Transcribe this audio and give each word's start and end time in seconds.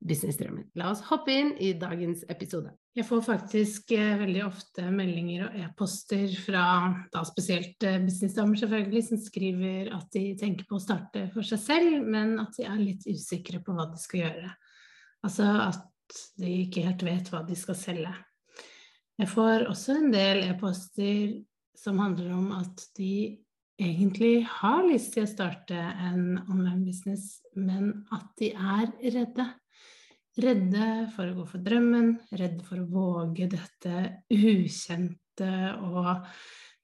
businessdrømmen. 0.00 0.70
La 0.80 0.88
oss 0.90 1.02
hoppe 1.10 1.34
inn 1.34 1.50
i 1.60 1.74
dagens 1.78 2.22
episode. 2.32 2.72
Jeg 2.96 3.06
får 3.06 3.20
faktisk 3.26 3.92
eh, 3.94 4.16
veldig 4.20 4.42
ofte 4.46 4.86
meldinger 4.94 5.44
og 5.46 5.58
e-poster 5.60 6.32
fra 6.40 6.64
da 7.12 7.22
spesielt 7.28 7.84
eh, 7.86 8.00
businessdamer 8.02 8.58
selvfølgelig, 8.62 9.04
som 9.10 9.20
skriver 9.20 9.92
at 9.96 10.08
de 10.16 10.24
tenker 10.40 10.66
på 10.68 10.78
å 10.78 10.82
starte 10.82 11.26
for 11.34 11.46
seg 11.46 11.62
selv, 11.62 12.08
men 12.08 12.38
at 12.42 12.56
de 12.56 12.66
er 12.66 12.80
litt 12.80 13.06
usikre 13.10 13.60
på 13.64 13.76
hva 13.76 13.90
de 13.90 14.00
skal 14.00 14.24
gjøre. 14.24 14.54
Altså 15.28 15.52
at 15.68 15.86
de 16.40 16.56
ikke 16.64 16.86
helt 16.88 17.04
vet 17.06 17.30
hva 17.30 17.44
de 17.46 17.58
skal 17.58 17.78
selge. 17.78 18.16
Jeg 19.20 19.28
får 19.28 19.68
også 19.68 19.98
en 20.00 20.10
del 20.14 20.46
e-poster 20.48 21.36
som 21.76 22.00
handler 22.00 22.32
om 22.32 22.50
at 22.56 22.88
de 22.96 23.36
egentlig 23.80 24.44
har 24.48 24.82
lyst 24.84 25.14
til 25.14 25.24
å 25.24 25.30
starte 25.30 25.76
en 25.76 26.38
online 26.50 26.84
business, 26.84 27.40
men 27.56 28.04
at 28.12 28.28
de 28.40 28.52
er 28.52 28.90
redde. 29.06 29.46
Redde 30.40 30.86
for 31.14 31.28
å 31.28 31.34
gå 31.36 31.46
for 31.50 31.64
drømmen, 31.64 32.14
redde 32.38 32.64
for 32.64 32.80
å 32.80 32.88
våge 32.88 33.48
dette 33.50 34.04
ukjente 34.32 35.50
og 35.84 36.06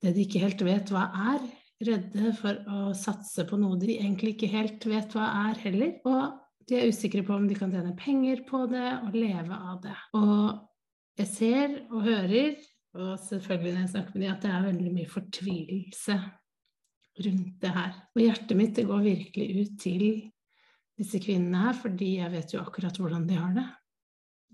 det 0.03 0.13
de 0.17 0.27
ikke 0.27 0.43
helt 0.43 0.65
vet 0.67 0.93
hva 0.93 1.07
er. 1.33 1.47
Redde 1.87 2.33
for 2.37 2.59
å 2.73 2.93
satse 2.97 3.45
på 3.48 3.59
noe 3.61 3.79
de 3.81 3.98
egentlig 3.98 4.35
ikke 4.35 4.53
helt 4.53 4.85
vet 4.89 5.17
hva 5.17 5.29
er 5.48 5.61
heller. 5.65 5.97
Og 6.09 6.67
de 6.69 6.79
er 6.79 6.91
usikre 6.91 7.25
på 7.25 7.37
om 7.37 7.47
de 7.48 7.57
kan 7.59 7.73
tjene 7.73 7.97
penger 7.98 8.43
på 8.48 8.65
det 8.71 8.89
og 9.03 9.17
leve 9.17 9.61
av 9.73 9.83
det. 9.85 9.97
Og 10.19 11.20
jeg 11.20 11.33
ser 11.33 11.77
og 11.89 12.03
hører 12.05 12.57
og 12.97 13.19
selvfølgelig 13.20 13.75
når 13.75 13.83
jeg 13.83 13.93
snakker 13.93 14.17
med 14.17 14.23
dem, 14.23 14.33
at 14.35 14.43
det 14.43 14.51
er 14.53 14.67
veldig 14.67 14.93
mye 14.95 15.13
fortvilelse 15.13 16.17
rundt 17.27 17.61
det 17.63 17.73
her. 17.77 17.93
Og 18.15 18.23
hjertet 18.23 18.59
mitt 18.59 18.75
det 18.79 18.87
går 18.89 19.05
virkelig 19.05 19.48
ut 19.61 19.77
til 19.83 20.07
disse 20.97 21.20
kvinnene 21.22 21.66
her, 21.66 21.77
fordi 21.77 22.16
jeg 22.20 22.33
vet 22.33 22.55
jo 22.55 22.62
akkurat 22.62 22.97
hvordan 23.00 23.27
de 23.28 23.36
har 23.39 23.52
det. 23.56 23.66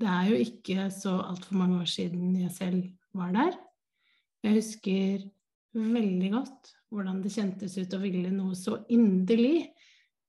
Det 0.02 0.08
er 0.08 0.30
jo 0.30 0.40
ikke 0.42 0.88
så 0.94 1.18
altfor 1.22 1.58
mange 1.60 1.82
år 1.82 1.90
siden 1.90 2.34
jeg 2.40 2.50
selv 2.54 2.82
var 3.14 3.34
der. 3.34 3.58
Jeg 4.42 4.58
husker 4.58 5.26
veldig 5.72 6.30
godt 6.32 6.72
hvordan 6.92 7.22
det 7.24 7.32
kjentes 7.32 7.76
ut 7.78 7.94
å 7.96 8.02
ville 8.02 8.32
noe 8.34 8.56
så 8.58 8.80
inderlig, 8.92 9.70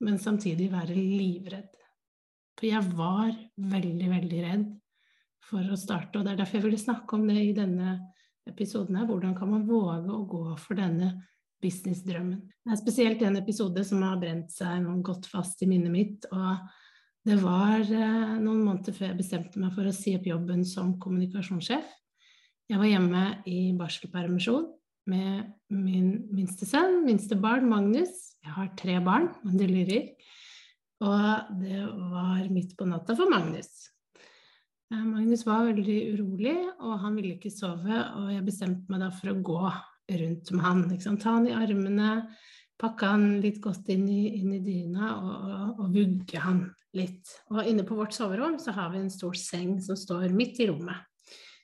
men 0.04 0.20
samtidig 0.22 0.70
være 0.72 0.96
livredd. 0.96 1.72
For 2.60 2.70
jeg 2.70 2.94
var 2.96 3.34
veldig, 3.58 4.10
veldig 4.12 4.42
redd 4.46 4.68
for 5.44 5.74
å 5.74 5.80
starte. 5.80 6.20
Og 6.20 6.26
det 6.26 6.34
er 6.34 6.42
derfor 6.44 6.60
jeg 6.60 6.68
ville 6.68 6.82
snakke 6.82 7.18
om 7.18 7.26
det 7.28 7.40
i 7.42 7.56
denne 7.58 7.98
episoden 8.48 9.00
her. 9.00 9.08
Hvordan 9.10 9.34
kan 9.36 9.52
man 9.52 9.66
våge 9.68 10.14
å 10.14 10.26
gå 10.30 10.44
for 10.62 10.80
denne 10.80 11.16
businessdrømmen? 11.64 12.44
Det 12.64 12.76
er 12.76 12.80
spesielt 12.80 13.24
en 13.26 13.40
episode 13.40 13.84
som 13.88 14.04
har 14.06 14.20
brent 14.22 14.52
seg 14.54 14.86
godt 15.08 15.32
fast 15.32 15.64
i 15.64 15.70
minnet 15.72 15.94
mitt. 15.94 16.30
og 16.32 16.64
det 17.24 17.38
var 17.40 17.80
eh, 17.80 18.32
noen 18.44 18.66
måneder 18.66 18.96
før 18.96 19.14
jeg 19.14 19.20
bestemte 19.22 19.60
meg 19.62 19.72
for 19.76 19.88
å 19.88 19.96
si 19.96 20.12
opp 20.18 20.26
jobben 20.28 20.66
som 20.68 20.98
kommunikasjonssjef. 21.00 21.86
Jeg 22.68 22.80
var 22.80 22.90
hjemme 22.90 23.24
i 23.48 23.60
barselpermisjon 23.80 24.68
med 25.12 25.54
min 25.72 26.10
minste 26.36 26.68
sønn, 26.68 27.02
minste 27.08 27.38
barn, 27.40 27.70
Magnus. 27.72 28.36
Jeg 28.44 28.56
har 28.58 28.74
tre 28.80 28.98
barn, 29.04 29.30
men 29.44 29.56
det 29.60 29.70
lurer. 29.72 30.12
Og 31.04 31.56
det 31.62 31.80
var 32.12 32.44
midt 32.52 32.76
på 32.80 32.88
natta 32.92 33.16
for 33.16 33.32
Magnus. 33.32 33.72
Eh, 34.92 35.00
Magnus 35.00 35.46
var 35.48 35.70
veldig 35.70 36.00
urolig, 36.18 36.58
og 36.84 37.00
han 37.06 37.16
ville 37.16 37.38
ikke 37.38 37.56
sove. 37.56 38.04
Og 38.20 38.34
jeg 38.36 38.48
bestemte 38.50 38.92
meg 38.92 39.04
da 39.06 39.12
for 39.16 39.32
å 39.32 39.40
gå 39.40 39.62
rundt 40.12 40.52
med 40.52 40.66
han. 40.66 40.84
Ta 41.20 41.38
han 41.38 41.48
i 41.48 41.56
armene, 41.56 42.10
pakke 42.80 43.10
han 43.14 43.26
litt 43.44 43.62
godt 43.64 43.90
inn 43.94 44.06
i, 44.10 44.36
inn 44.40 44.54
i 44.58 44.62
dyna 44.64 45.14
og, 45.16 45.80
og, 45.80 45.88
vugge 45.94 46.42
han 46.44 46.66
litt. 46.98 47.32
Og 47.54 47.68
inne 47.70 47.86
på 47.88 47.98
vårt 47.98 48.16
soverom 48.16 48.60
så 48.62 48.76
har 48.76 48.92
vi 48.94 49.04
en 49.04 49.14
stor 49.14 49.36
seng 49.40 49.78
som 49.84 49.98
står 50.00 50.30
midt 50.36 50.62
i 50.64 50.70
rommet. 50.72 51.10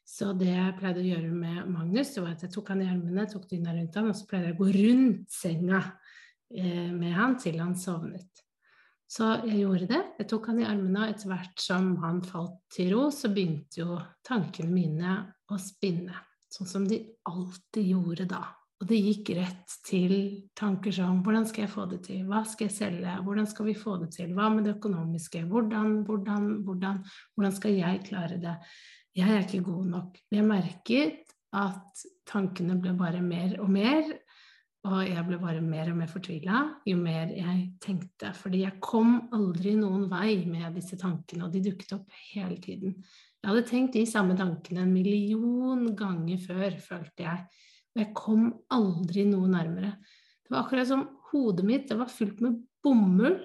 Så 0.10 0.34
det 0.36 0.50
jeg 0.52 0.76
pleide 0.80 1.04
å 1.04 1.06
gjøre 1.06 1.32
med 1.32 1.68
Magnus, 1.70 2.16
var 2.18 2.34
at 2.34 2.44
jeg 2.44 2.52
tok 2.52 2.72
han 2.74 2.82
i 2.84 2.90
armene, 2.90 3.28
tok 3.30 3.46
dyna 3.50 3.76
rundt 3.76 3.98
han, 4.00 4.10
og 4.10 4.18
så 4.18 4.26
pleide 4.28 4.50
jeg 4.50 4.58
å 4.58 4.62
gå 4.64 4.70
rundt 4.76 5.32
senga 5.32 5.82
eh, 6.50 6.90
med 6.92 7.14
han 7.16 7.38
til 7.40 7.60
han 7.62 7.76
sovnet. 7.78 8.42
Så 9.10 9.26
jeg 9.48 9.64
gjorde 9.64 9.88
det. 9.90 10.02
Jeg 10.20 10.28
tok 10.30 10.50
han 10.52 10.60
i 10.62 10.66
armene, 10.70 11.06
og 11.06 11.14
etter 11.14 11.32
hvert 11.32 11.62
som 11.62 11.94
han 12.04 12.20
falt 12.26 12.58
til 12.74 12.92
ro, 12.94 13.06
så 13.14 13.32
begynte 13.34 13.82
jo 13.82 14.00
tankene 14.26 14.74
mine 14.74 15.16
å 15.50 15.58
spinne. 15.62 16.18
Sånn 16.50 16.70
som 16.70 16.88
de 16.90 17.04
alltid 17.30 17.92
gjorde 17.92 18.26
da. 18.30 18.44
Og 18.80 18.88
det 18.88 19.00
gikk 19.02 19.34
rett 19.36 19.74
til 19.84 20.14
tanker 20.58 20.94
som 20.96 21.20
hvordan 21.24 21.48
skal 21.50 21.66
jeg 21.66 21.74
få 21.74 21.86
det 21.92 22.00
til, 22.06 22.22
hva 22.30 22.46
skal 22.48 22.70
jeg 22.70 22.76
selge, 22.78 23.18
hvordan 23.26 23.50
skal 23.52 23.68
vi 23.68 23.76
få 23.76 23.98
det 24.00 24.14
til, 24.16 24.32
hva 24.38 24.48
med 24.54 24.70
det 24.70 24.78
økonomiske, 24.78 25.44
hvordan, 25.52 25.98
hvordan, 26.08 26.48
hvordan, 26.68 27.02
hvordan 27.36 27.58
skal 27.58 27.76
jeg 27.76 28.06
klare 28.08 28.40
det? 28.40 28.56
Jeg 29.20 29.36
er 29.36 29.44
ikke 29.44 29.66
god 29.68 29.92
nok. 29.92 30.22
Jeg 30.32 30.48
merket 30.48 31.36
at 31.60 32.06
tankene 32.30 32.78
ble 32.80 32.94
bare 32.96 33.20
mer 33.26 33.58
og 33.60 33.72
mer, 33.74 34.14
og 34.88 35.00
jeg 35.04 35.26
ble 35.28 35.40
bare 35.42 35.62
mer 35.62 35.90
og 35.92 35.98
mer 36.00 36.08
fortvila 36.08 36.62
jo 36.88 36.96
mer 37.02 37.34
jeg 37.36 37.66
tenkte. 37.84 38.32
Fordi 38.38 38.64
jeg 38.64 38.80
kom 38.80 39.26
aldri 39.36 39.74
noen 39.76 40.08
vei 40.12 40.46
med 40.48 40.78
disse 40.80 40.96
tankene, 41.02 41.50
og 41.50 41.52
de 41.52 41.66
dukket 41.68 41.98
opp 41.98 42.22
hele 42.32 42.56
tiden. 42.64 42.96
Jeg 43.40 43.50
hadde 43.50 43.68
tenkt 43.70 43.96
de 43.96 44.04
samme 44.10 44.36
tankene 44.38 44.84
en 44.84 44.92
million 44.94 45.86
ganger 45.98 46.42
før, 46.44 46.76
følte 46.84 47.24
jeg. 47.24 47.46
Og 47.96 48.02
jeg 48.04 48.16
kom 48.18 48.50
aldri 48.76 49.24
noe 49.30 49.48
nærmere. 49.52 49.94
Det 50.44 50.52
var 50.52 50.66
akkurat 50.66 50.90
som 50.90 51.06
hodet 51.30 51.66
mitt 51.68 51.88
det 51.90 51.98
var 52.00 52.12
fullt 52.12 52.44
med 52.44 52.60
bomull. 52.84 53.38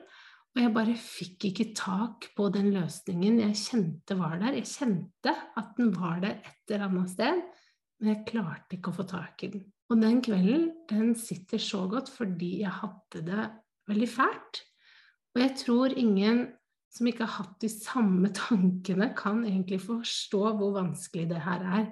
Og 0.55 0.63
jeg 0.63 0.75
bare 0.75 0.95
fikk 0.99 1.49
ikke 1.49 1.69
tak 1.75 2.29
på 2.37 2.47
den 2.55 2.69
løsningen 2.75 3.41
jeg 3.43 3.59
kjente 3.59 4.19
var 4.19 4.37
der. 4.43 4.59
Jeg 4.61 4.71
kjente 4.71 5.35
at 5.35 5.73
den 5.79 5.91
var 5.97 6.21
der 6.23 6.37
et 6.39 6.75
eller 6.75 6.87
annet 6.89 7.15
sted, 7.15 7.41
men 7.99 8.13
jeg 8.13 8.27
klarte 8.29 8.77
ikke 8.77 8.93
å 8.93 8.99
få 8.99 9.07
tak 9.11 9.47
i 9.47 9.51
den. 9.55 9.65
Og 9.91 10.01
den 10.01 10.21
kvelden, 10.25 10.69
den 10.91 11.15
sitter 11.19 11.61
så 11.61 11.83
godt 11.91 12.09
fordi 12.11 12.61
jeg 12.63 12.73
hadde 12.83 13.25
det 13.27 13.49
veldig 13.91 14.11
fælt. 14.11 14.63
Og 15.35 15.43
jeg 15.43 15.57
tror 15.61 15.97
ingen 15.99 16.47
som 16.95 17.09
ikke 17.11 17.27
har 17.27 17.41
hatt 17.41 17.57
de 17.63 17.71
samme 17.73 18.31
tankene, 18.37 19.11
kan 19.19 19.43
egentlig 19.47 19.81
forstå 19.85 20.43
hvor 20.59 20.77
vanskelig 20.79 21.29
det 21.33 21.43
her 21.45 21.67
er. 21.81 21.89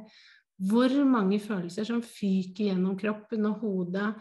Hvor 0.63 0.93
mange 1.09 1.41
følelser 1.43 1.89
som 1.89 2.05
fyker 2.07 2.71
gjennom 2.71 2.95
kroppen 3.01 3.49
og 3.51 3.65
hodet 3.65 4.13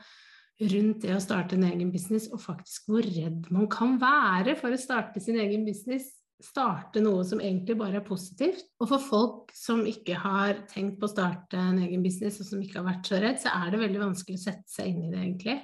rundt 0.72 1.06
det 1.06 1.14
å 1.16 1.22
starte 1.22 1.58
en 1.58 1.68
egen 1.70 1.92
business, 1.94 2.28
og 2.34 2.42
faktisk 2.42 2.90
hvor 2.90 3.06
redd 3.06 3.48
man 3.54 3.70
kan 3.72 3.96
være 4.02 4.58
for 4.58 4.74
å 4.74 4.82
starte 4.82 5.22
sin 5.24 5.40
egen 5.42 5.66
business 5.66 6.12
starte 6.42 7.02
noe 7.04 7.24
som 7.28 7.42
egentlig 7.42 7.78
bare 7.80 8.00
er 8.00 8.06
positivt. 8.06 8.66
Og 8.82 8.90
for 8.92 9.04
folk 9.04 9.54
som 9.56 9.84
ikke 9.88 10.18
har 10.22 10.64
tenkt 10.72 11.00
på 11.00 11.08
å 11.08 11.14
starte 11.14 11.60
en 11.60 11.82
egen 11.86 12.04
business, 12.06 12.40
og 12.42 12.50
som 12.50 12.64
ikke 12.64 12.82
har 12.82 12.88
vært 12.90 13.10
så 13.10 13.22
redd, 13.22 13.40
så 13.42 13.54
er 13.54 13.72
det 13.74 13.84
veldig 13.84 14.02
vanskelig 14.02 14.40
å 14.40 14.46
sette 14.48 14.74
seg 14.74 14.92
inn 14.92 15.06
i 15.06 15.12
det, 15.12 15.22
egentlig. 15.22 15.58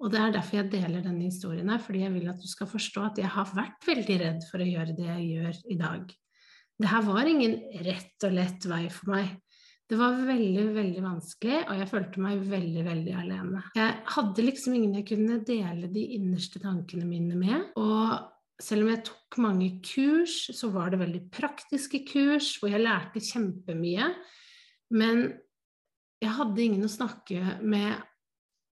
Og 0.00 0.08
det 0.12 0.20
er 0.20 0.32
derfor 0.32 0.60
jeg 0.60 0.70
deler 0.72 1.04
denne 1.04 1.26
historien 1.28 1.68
her, 1.68 1.80
fordi 1.84 2.06
jeg 2.06 2.14
vil 2.14 2.30
at 2.32 2.40
du 2.40 2.48
skal 2.48 2.70
forstå 2.70 3.04
at 3.10 3.20
jeg 3.20 3.30
har 3.34 3.52
vært 3.52 3.84
veldig 3.84 4.16
redd 4.22 4.48
for 4.48 4.62
å 4.62 4.68
gjøre 4.68 4.96
det 4.96 5.08
jeg 5.10 5.28
gjør 5.34 5.60
i 5.74 5.76
dag. 5.80 6.14
Det 6.80 6.88
her 6.88 7.04
var 7.04 7.28
ingen 7.28 7.58
rett 7.84 8.24
og 8.24 8.36
lett 8.38 8.66
vei 8.70 8.84
for 8.92 9.12
meg. 9.12 9.34
Det 9.90 9.98
var 9.98 10.20
veldig, 10.22 10.64
veldig 10.72 11.02
vanskelig, 11.02 11.56
og 11.66 11.80
jeg 11.80 11.90
følte 11.90 12.22
meg 12.22 12.44
veldig, 12.48 12.82
veldig 12.86 13.14
alene. 13.24 13.62
Jeg 13.74 13.96
hadde 14.14 14.44
liksom 14.46 14.76
ingen 14.78 14.94
jeg 15.00 15.08
kunne 15.08 15.40
dele 15.44 15.90
de 15.90 16.04
innerste 16.16 16.62
tankene 16.62 17.08
mine 17.08 17.36
med, 17.36 17.72
og 17.80 18.62
selv 18.62 18.86
om 18.86 18.92
jeg 18.92 19.02
tok 19.08 19.40
mange 19.42 19.70
kurs, 19.84 20.36
så 20.56 20.70
var 20.72 20.92
det 20.92 21.00
veldig 21.02 21.24
praktiske 21.34 22.04
kurs 22.08 22.54
hvor 22.60 22.72
jeg 22.72 22.84
lærte 22.84 23.22
kjempemye. 23.24 24.12
Men 24.94 25.26
jeg 26.20 26.36
hadde 26.36 26.64
ingen 26.64 26.86
å 26.86 26.92
snakke 26.92 27.58
med 27.64 27.98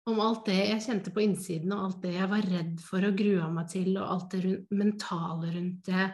om 0.07 0.21
alt 0.23 0.45
det 0.47 0.59
jeg 0.61 0.83
kjente 0.85 1.13
på 1.15 1.23
innsiden, 1.25 1.73
og 1.75 1.89
alt 1.89 2.05
det 2.05 2.13
jeg 2.15 2.29
var 2.31 2.45
redd 2.47 2.77
for 2.85 3.07
og 3.09 3.17
grua 3.19 3.49
meg 3.53 3.71
til, 3.73 3.97
og 3.99 4.11
alt 4.15 4.29
det 4.35 4.43
rundt, 4.45 4.69
mentale 4.79 5.55
rundt 5.57 5.89
det, 5.91 6.11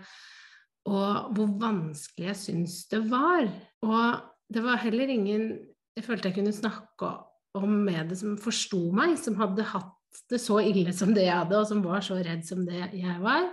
og 0.88 1.34
hvor 1.36 1.50
vanskelig 1.60 2.30
jeg 2.30 2.40
syntes 2.40 2.78
det 2.90 3.02
var. 3.10 3.44
Og 3.84 4.22
det 4.52 4.64
var 4.64 4.80
heller 4.82 5.12
ingen 5.12 5.52
jeg 5.92 6.06
følte 6.06 6.30
jeg 6.30 6.38
kunne 6.38 6.54
snakke 6.56 7.10
om 7.58 7.72
med 7.84 8.08
det 8.08 8.16
som 8.22 8.38
forsto 8.40 8.86
meg, 8.96 9.18
som 9.20 9.36
hadde 9.36 9.66
hatt 9.74 10.22
det 10.32 10.40
så 10.40 10.58
ille 10.64 10.92
som 10.96 11.12
det 11.12 11.26
jeg 11.26 11.36
hadde, 11.36 11.58
og 11.58 11.68
som 11.68 11.84
var 11.84 12.04
så 12.04 12.16
redd 12.20 12.46
som 12.48 12.64
det 12.68 12.80
jeg 12.96 13.18
var, 13.20 13.50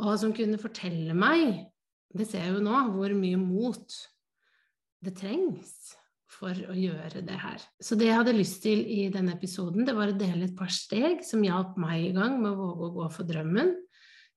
og 0.00 0.16
som 0.20 0.32
kunne 0.36 0.60
fortelle 0.60 1.16
meg, 1.16 1.66
det 2.16 2.26
ser 2.28 2.46
jeg 2.46 2.56
jo 2.56 2.64
nå, 2.64 2.78
hvor 2.94 3.12
mye 3.16 3.38
mot 3.40 3.98
det 5.04 5.14
trengs 5.20 5.99
for 6.30 6.54
å 6.70 6.74
gjøre 6.76 7.22
det 7.26 7.36
her. 7.42 7.62
Så 7.82 7.98
det 7.98 8.08
jeg 8.08 8.18
hadde 8.20 8.36
lyst 8.36 8.60
til 8.64 8.82
i 8.86 9.08
denne 9.12 9.34
episoden, 9.34 9.84
det 9.86 9.94
var 9.96 10.12
å 10.12 10.18
dele 10.18 10.46
et 10.46 10.56
par 10.58 10.70
steg 10.72 11.24
som 11.26 11.42
hjalp 11.44 11.78
meg 11.80 12.10
i 12.10 12.12
gang 12.16 12.38
med 12.40 12.52
å 12.52 12.58
våge 12.60 12.86
å 12.86 12.94
gå 13.00 13.08
for 13.14 13.28
drømmen, 13.28 13.72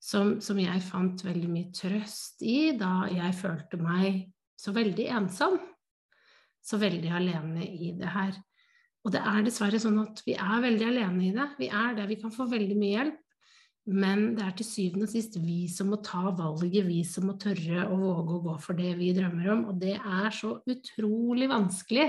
som, 0.04 0.38
som 0.44 0.58
jeg 0.60 0.84
fant 0.84 1.22
veldig 1.24 1.50
mye 1.52 1.70
trøst 1.76 2.42
i 2.44 2.74
da 2.76 3.06
jeg 3.14 3.38
følte 3.40 3.80
meg 3.80 4.26
så 4.60 4.74
veldig 4.76 5.06
ensom, 5.20 5.60
så 6.64 6.80
veldig 6.82 7.12
alene 7.14 7.68
i 7.68 7.94
det 8.00 8.12
her. 8.12 8.36
Og 9.04 9.12
det 9.16 9.22
er 9.28 9.44
dessverre 9.44 9.80
sånn 9.84 10.00
at 10.04 10.22
vi 10.26 10.36
er 10.40 10.64
veldig 10.64 10.88
alene 10.88 11.28
i 11.28 11.32
det. 11.36 11.48
Vi 11.60 11.68
er 11.68 11.96
det. 11.98 12.08
Vi 12.08 12.20
kan 12.22 12.32
få 12.32 12.48
veldig 12.52 12.78
mye 12.80 12.94
hjelp. 12.94 13.23
Men 13.92 14.30
det 14.38 14.46
er 14.46 14.54
til 14.56 14.68
syvende 14.68 15.08
og 15.10 15.12
sist 15.12 15.36
vi 15.44 15.66
som 15.68 15.90
må 15.92 16.00
ta 16.06 16.30
valget, 16.32 16.86
vi 16.88 17.02
som 17.08 17.28
må 17.28 17.36
tørre 17.40 17.84
å 17.92 17.98
våge 18.00 18.38
å 18.38 18.44
gå 18.46 18.54
for 18.64 18.80
det 18.80 18.94
vi 19.00 19.12
drømmer 19.16 19.50
om. 19.52 19.66
Og 19.74 19.82
det 19.82 19.98
er 19.98 20.30
så 20.32 20.56
utrolig 20.72 21.50
vanskelig 21.52 22.08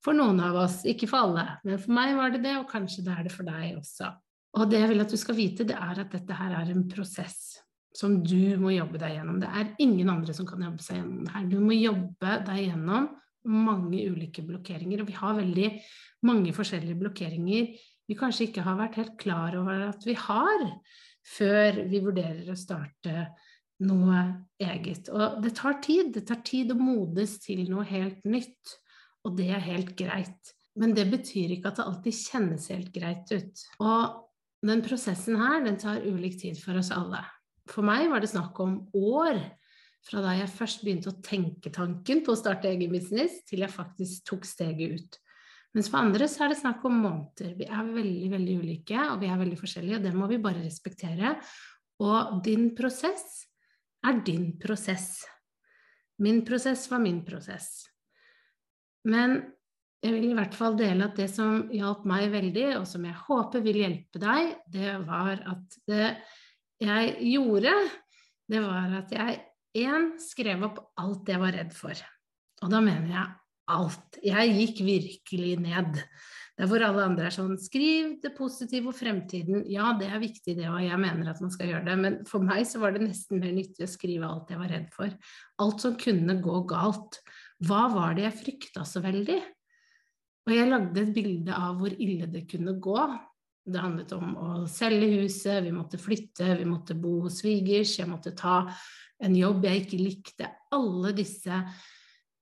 for 0.00 0.16
noen 0.16 0.40
av 0.40 0.56
oss, 0.62 0.80
ikke 0.88 1.10
for 1.10 1.26
alle. 1.26 1.44
Men 1.68 1.80
for 1.82 1.92
meg 1.98 2.14
var 2.16 2.32
det 2.32 2.40
det, 2.46 2.56
og 2.56 2.70
kanskje 2.70 3.04
det 3.04 3.12
er 3.12 3.26
det 3.28 3.34
for 3.34 3.48
deg 3.48 3.76
også. 3.76 4.08
Og 4.56 4.70
det 4.70 4.80
jeg 4.80 4.90
vil 4.94 5.04
at 5.04 5.12
du 5.12 5.18
skal 5.20 5.36
vite, 5.36 5.68
det 5.68 5.76
er 5.76 6.00
at 6.00 6.14
dette 6.16 6.38
her 6.38 6.56
er 6.56 6.72
en 6.72 6.86
prosess 6.90 7.60
som 7.96 8.16
du 8.22 8.56
må 8.62 8.72
jobbe 8.72 9.00
deg 9.02 9.18
gjennom. 9.18 9.40
Det 9.42 9.50
er 9.50 9.72
ingen 9.82 10.10
andre 10.12 10.34
som 10.34 10.48
kan 10.48 10.62
jobbe 10.64 10.84
seg 10.84 11.00
gjennom 11.00 11.26
det 11.26 11.34
her. 11.34 11.48
Du 11.50 11.58
må 11.60 11.76
jobbe 11.76 12.36
deg 12.46 12.64
gjennom 12.64 13.10
mange 13.50 14.02
ulike 14.10 14.44
blokkeringer, 14.46 15.02
og 15.02 15.08
vi 15.08 15.16
har 15.16 15.36
veldig 15.38 15.68
mange 16.28 16.52
forskjellige 16.56 17.00
blokkeringer 17.00 17.70
vi 18.10 18.18
kanskje 18.18 18.48
ikke 18.48 18.64
har 18.66 18.78
vært 18.78 18.98
helt 18.98 19.16
klar 19.20 19.54
over 19.60 19.86
at 19.86 20.02
vi 20.06 20.16
har, 20.18 20.66
før 21.30 21.84
vi 21.90 22.00
vurderer 22.02 22.48
å 22.50 22.58
starte 22.58 23.28
noe 23.86 24.22
eget. 24.60 25.08
Og 25.14 25.38
det 25.44 25.54
tar 25.58 25.78
tid. 25.84 26.10
Det 26.16 26.24
tar 26.28 26.40
tid 26.46 26.72
å 26.74 26.78
modes 26.78 27.38
til 27.44 27.62
noe 27.70 27.86
helt 27.88 28.24
nytt, 28.26 28.74
og 29.24 29.36
det 29.38 29.50
er 29.54 29.62
helt 29.62 29.94
greit. 29.98 30.56
Men 30.80 30.94
det 30.96 31.06
betyr 31.12 31.54
ikke 31.54 31.70
at 31.70 31.78
det 31.78 31.86
alltid 31.86 32.18
kjennes 32.18 32.66
helt 32.72 32.90
greit 32.94 33.30
ut. 33.30 33.64
Og 33.84 34.66
den 34.66 34.82
prosessen 34.84 35.38
her, 35.40 35.62
den 35.64 35.78
tar 35.80 36.02
ulik 36.04 36.38
tid 36.40 36.58
for 36.60 36.78
oss 36.80 36.92
alle. 36.94 37.22
For 37.70 37.86
meg 37.86 38.10
var 38.10 38.22
det 38.22 38.32
snakk 38.32 38.58
om 38.62 38.78
år 38.96 39.38
fra 40.06 40.22
da 40.24 40.34
jeg 40.34 40.52
først 40.52 40.82
begynte 40.82 41.12
å 41.12 41.20
tenke 41.22 41.72
tanken 41.74 42.24
på 42.24 42.32
å 42.32 42.38
starte 42.38 42.70
egen 42.72 42.92
business, 42.92 43.42
til 43.46 43.62
jeg 43.62 43.72
faktisk 43.72 44.30
tok 44.32 44.48
steget 44.48 44.96
ut. 44.96 45.20
Mens 45.76 45.90
for 45.90 46.02
andre 46.02 46.26
så 46.26 46.44
er 46.44 46.52
det 46.52 46.60
snakk 46.60 46.82
om 46.88 46.96
måneder. 47.04 47.52
Vi 47.58 47.68
er 47.68 47.92
veldig, 47.94 48.30
veldig 48.32 48.56
ulike, 48.58 49.04
og 49.12 49.20
vi 49.22 49.28
er 49.30 49.38
veldig 49.38 49.58
forskjellige, 49.60 50.00
og 50.00 50.08
det 50.08 50.14
må 50.18 50.26
vi 50.30 50.40
bare 50.42 50.64
respektere. 50.64 51.36
Og 52.02 52.40
din 52.44 52.72
prosess 52.78 53.44
er 54.06 54.18
din 54.26 54.50
prosess. 54.58 55.22
Min 56.20 56.42
prosess 56.46 56.88
var 56.90 57.02
min 57.04 57.22
prosess. 57.24 57.70
Men 59.08 59.38
jeg 60.00 60.16
vil 60.16 60.30
i 60.30 60.36
hvert 60.36 60.56
fall 60.56 60.76
dele 60.80 61.06
at 61.06 61.18
det 61.20 61.28
som 61.32 61.66
hjalp 61.72 62.06
meg 62.08 62.30
veldig, 62.32 62.66
og 62.80 62.86
som 62.88 63.04
jeg 63.06 63.18
håper 63.28 63.64
vil 63.64 63.82
hjelpe 63.82 64.20
deg, 64.22 64.54
det 64.72 64.94
var 65.04 65.42
at 65.52 65.78
det 65.88 66.06
jeg 66.80 67.14
gjorde, 67.34 67.74
det 68.50 68.62
var 68.64 68.96
at 69.02 69.12
jeg 69.12 69.36
én 69.76 70.14
skrev 70.20 70.64
opp 70.66 70.80
alt 70.98 71.28
jeg 71.28 71.40
var 71.40 71.54
redd 71.54 71.74
for. 71.76 72.00
Og 72.64 72.72
da 72.72 72.80
mener 72.84 73.12
jeg 73.12 73.39
alt. 73.76 74.20
Jeg 74.24 74.54
gikk 74.56 74.82
virkelig 74.86 75.54
ned. 75.62 76.02
Der 76.60 76.68
hvor 76.68 76.82
alle 76.84 77.06
andre 77.08 77.28
er 77.30 77.32
sånn 77.32 77.54
Skriv 77.60 78.18
det 78.20 78.34
positive 78.36 78.90
og 78.90 78.96
fremtiden. 78.98 79.62
Ja, 79.70 79.94
det 79.96 80.10
er 80.10 80.20
viktig, 80.20 80.58
det, 80.58 80.66
og 80.68 80.82
jeg 80.84 80.98
mener 81.00 81.30
at 81.32 81.40
man 81.40 81.52
skal 81.54 81.70
gjøre 81.70 81.86
det. 81.86 81.94
Men 82.02 82.18
for 82.28 82.44
meg 82.44 82.66
så 82.68 82.82
var 82.82 82.92
det 82.92 83.06
nesten 83.06 83.40
mer 83.40 83.54
nyttig 83.56 83.86
å 83.86 83.88
skrive 83.88 84.28
alt 84.28 84.52
jeg 84.52 84.60
var 84.60 84.74
redd 84.74 84.90
for. 84.92 85.14
Alt 85.64 85.86
som 85.86 85.96
kunne 86.00 86.36
gå 86.44 86.60
galt. 86.68 87.22
Hva 87.64 87.86
var 87.94 88.18
det 88.18 88.26
jeg 88.26 88.38
frykta 88.42 88.84
så 88.88 89.00
veldig? 89.04 89.38
Og 90.48 90.54
jeg 90.56 90.68
lagde 90.68 91.00
et 91.00 91.14
bilde 91.16 91.56
av 91.56 91.80
hvor 91.80 91.94
ille 91.94 92.28
det 92.28 92.44
kunne 92.50 92.76
gå. 92.82 92.98
Det 93.70 93.80
handlet 93.80 94.12
om 94.16 94.34
å 94.34 94.50
selge 94.68 95.08
huset, 95.20 95.62
vi 95.64 95.72
måtte 95.72 96.00
flytte, 96.00 96.56
vi 96.58 96.66
måtte 96.68 96.96
bo 96.98 97.20
hos 97.26 97.40
svigers, 97.40 97.92
jeg 98.00 98.08
måtte 98.10 98.32
ta 98.36 98.64
en 99.20 99.36
jobb 99.36 99.64
jeg 99.68 99.84
ikke 99.84 100.00
likte. 100.00 100.48
Alle 100.74 101.12
disse 101.16 101.60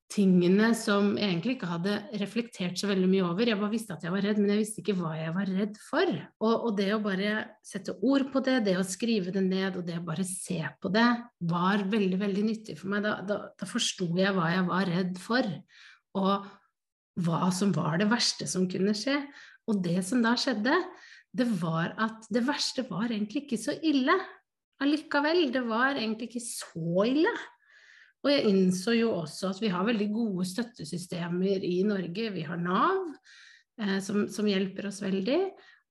tingene 0.09 0.71
som 0.77 1.11
jeg 1.19 1.29
egentlig 1.29 1.55
ikke 1.59 1.69
hadde 1.69 1.95
reflektert 2.23 2.81
så 2.81 2.89
veldig 2.89 3.09
mye 3.11 3.25
over. 3.27 3.49
Jeg 3.51 3.59
bare 3.61 3.73
visste 3.75 3.93
at 3.93 4.05
jeg 4.07 4.13
var 4.15 4.25
redd, 4.25 4.39
men 4.41 4.55
jeg 4.55 4.63
visste 4.63 4.81
ikke 4.81 4.97
hva 4.97 5.11
jeg 5.19 5.35
var 5.37 5.51
redd 5.53 5.75
for. 5.85 6.13
Og, 6.41 6.55
og 6.55 6.71
det 6.79 6.87
å 6.95 7.01
bare 7.05 7.33
sette 7.67 7.93
ord 8.01 8.25
på 8.33 8.41
det, 8.47 8.55
det 8.71 8.79
å 8.81 8.87
skrive 8.89 9.35
det 9.35 9.43
ned, 9.45 9.77
og 9.77 9.85
det 9.85 9.99
å 10.01 10.07
bare 10.07 10.25
se 10.25 10.63
på 10.81 10.93
det, 10.95 11.09
var 11.51 11.85
veldig, 11.93 12.21
veldig 12.23 12.47
nyttig 12.47 12.79
for 12.81 12.95
meg. 12.95 13.05
Da, 13.05 13.19
da, 13.29 13.39
da 13.53 13.69
forsto 13.69 14.09
jeg 14.17 14.33
hva 14.37 14.49
jeg 14.55 14.65
var 14.71 14.89
redd 14.95 15.21
for, 15.21 15.53
og 16.17 16.49
hva 17.29 17.53
som 17.53 17.75
var 17.77 18.01
det 18.01 18.09
verste 18.09 18.49
som 18.49 18.65
kunne 18.71 18.97
skje. 18.97 19.21
Og 19.69 19.85
det 19.85 20.01
som 20.09 20.25
da 20.25 20.33
skjedde, 20.41 20.73
det 21.37 21.51
var 21.61 21.93
at 22.01 22.25
det 22.33 22.47
verste 22.49 22.87
var 22.89 23.11
egentlig 23.11 23.45
ikke 23.45 23.61
så 23.61 23.77
ille 23.85 24.17
allikevel. 24.81 25.51
Det 25.53 25.65
var 25.69 25.99
egentlig 25.99 26.31
ikke 26.31 26.47
så 26.49 27.05
ille. 27.11 27.37
Og 28.25 28.33
jeg 28.33 28.51
innså 28.51 28.97
jo 28.99 29.13
også 29.21 29.53
at 29.53 29.63
vi 29.63 29.71
har 29.71 29.87
veldig 29.87 30.09
gode 30.11 30.47
støttesystemer 30.49 31.65
i 31.67 31.81
Norge. 31.87 32.31
Vi 32.35 32.45
har 32.47 32.59
Nav, 32.61 33.13
eh, 33.81 33.99
som, 34.05 34.27
som, 34.33 34.49
hjelper 34.51 34.91
oss 34.91 35.03
veldig. 35.05 35.43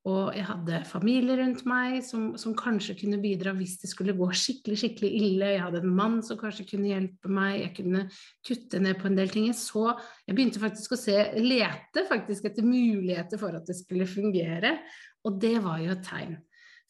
Og 0.08 0.32
jeg 0.36 0.46
hadde 0.48 0.82
familie 0.88 1.36
rundt 1.36 1.66
meg 1.68 1.98
som, 2.06 2.30
som, 2.40 2.54
kanskje 2.56 2.96
kunne 3.02 3.20
bidra 3.20 3.52
hvis 3.58 3.76
det 3.82 3.90
skulle 3.92 4.16
gå 4.16 4.28
skikkelig 4.32 4.78
skikkelig 4.80 5.10
ille. 5.20 5.50
Jeg 5.56 5.64
hadde 5.66 5.82
en 5.84 5.96
mann 5.98 6.22
som 6.24 6.40
kanskje 6.40 6.68
kunne 6.70 6.92
hjelpe 6.94 7.32
meg. 7.32 7.58
Jeg 7.64 7.74
kunne 7.82 8.04
kutte 8.48 8.80
ned 8.84 9.02
på 9.02 9.10
en 9.10 9.20
del 9.20 9.32
ting. 9.34 9.50
Jeg, 9.50 9.60
så, 9.60 9.90
jeg 10.28 10.38
begynte 10.38 10.64
faktisk 10.64 10.96
å 10.96 11.00
se, 11.00 11.18
lete 11.44 12.06
faktisk 12.08 12.48
etter 12.48 12.68
muligheter 12.68 13.42
for 13.42 13.56
at 13.60 13.68
det 13.68 13.76
skulle 13.80 14.08
fungere. 14.08 14.78
Og 15.28 15.40
det 15.44 15.58
var 15.64 15.84
jo 15.84 15.92
et 15.96 16.08
tegn. 16.08 16.38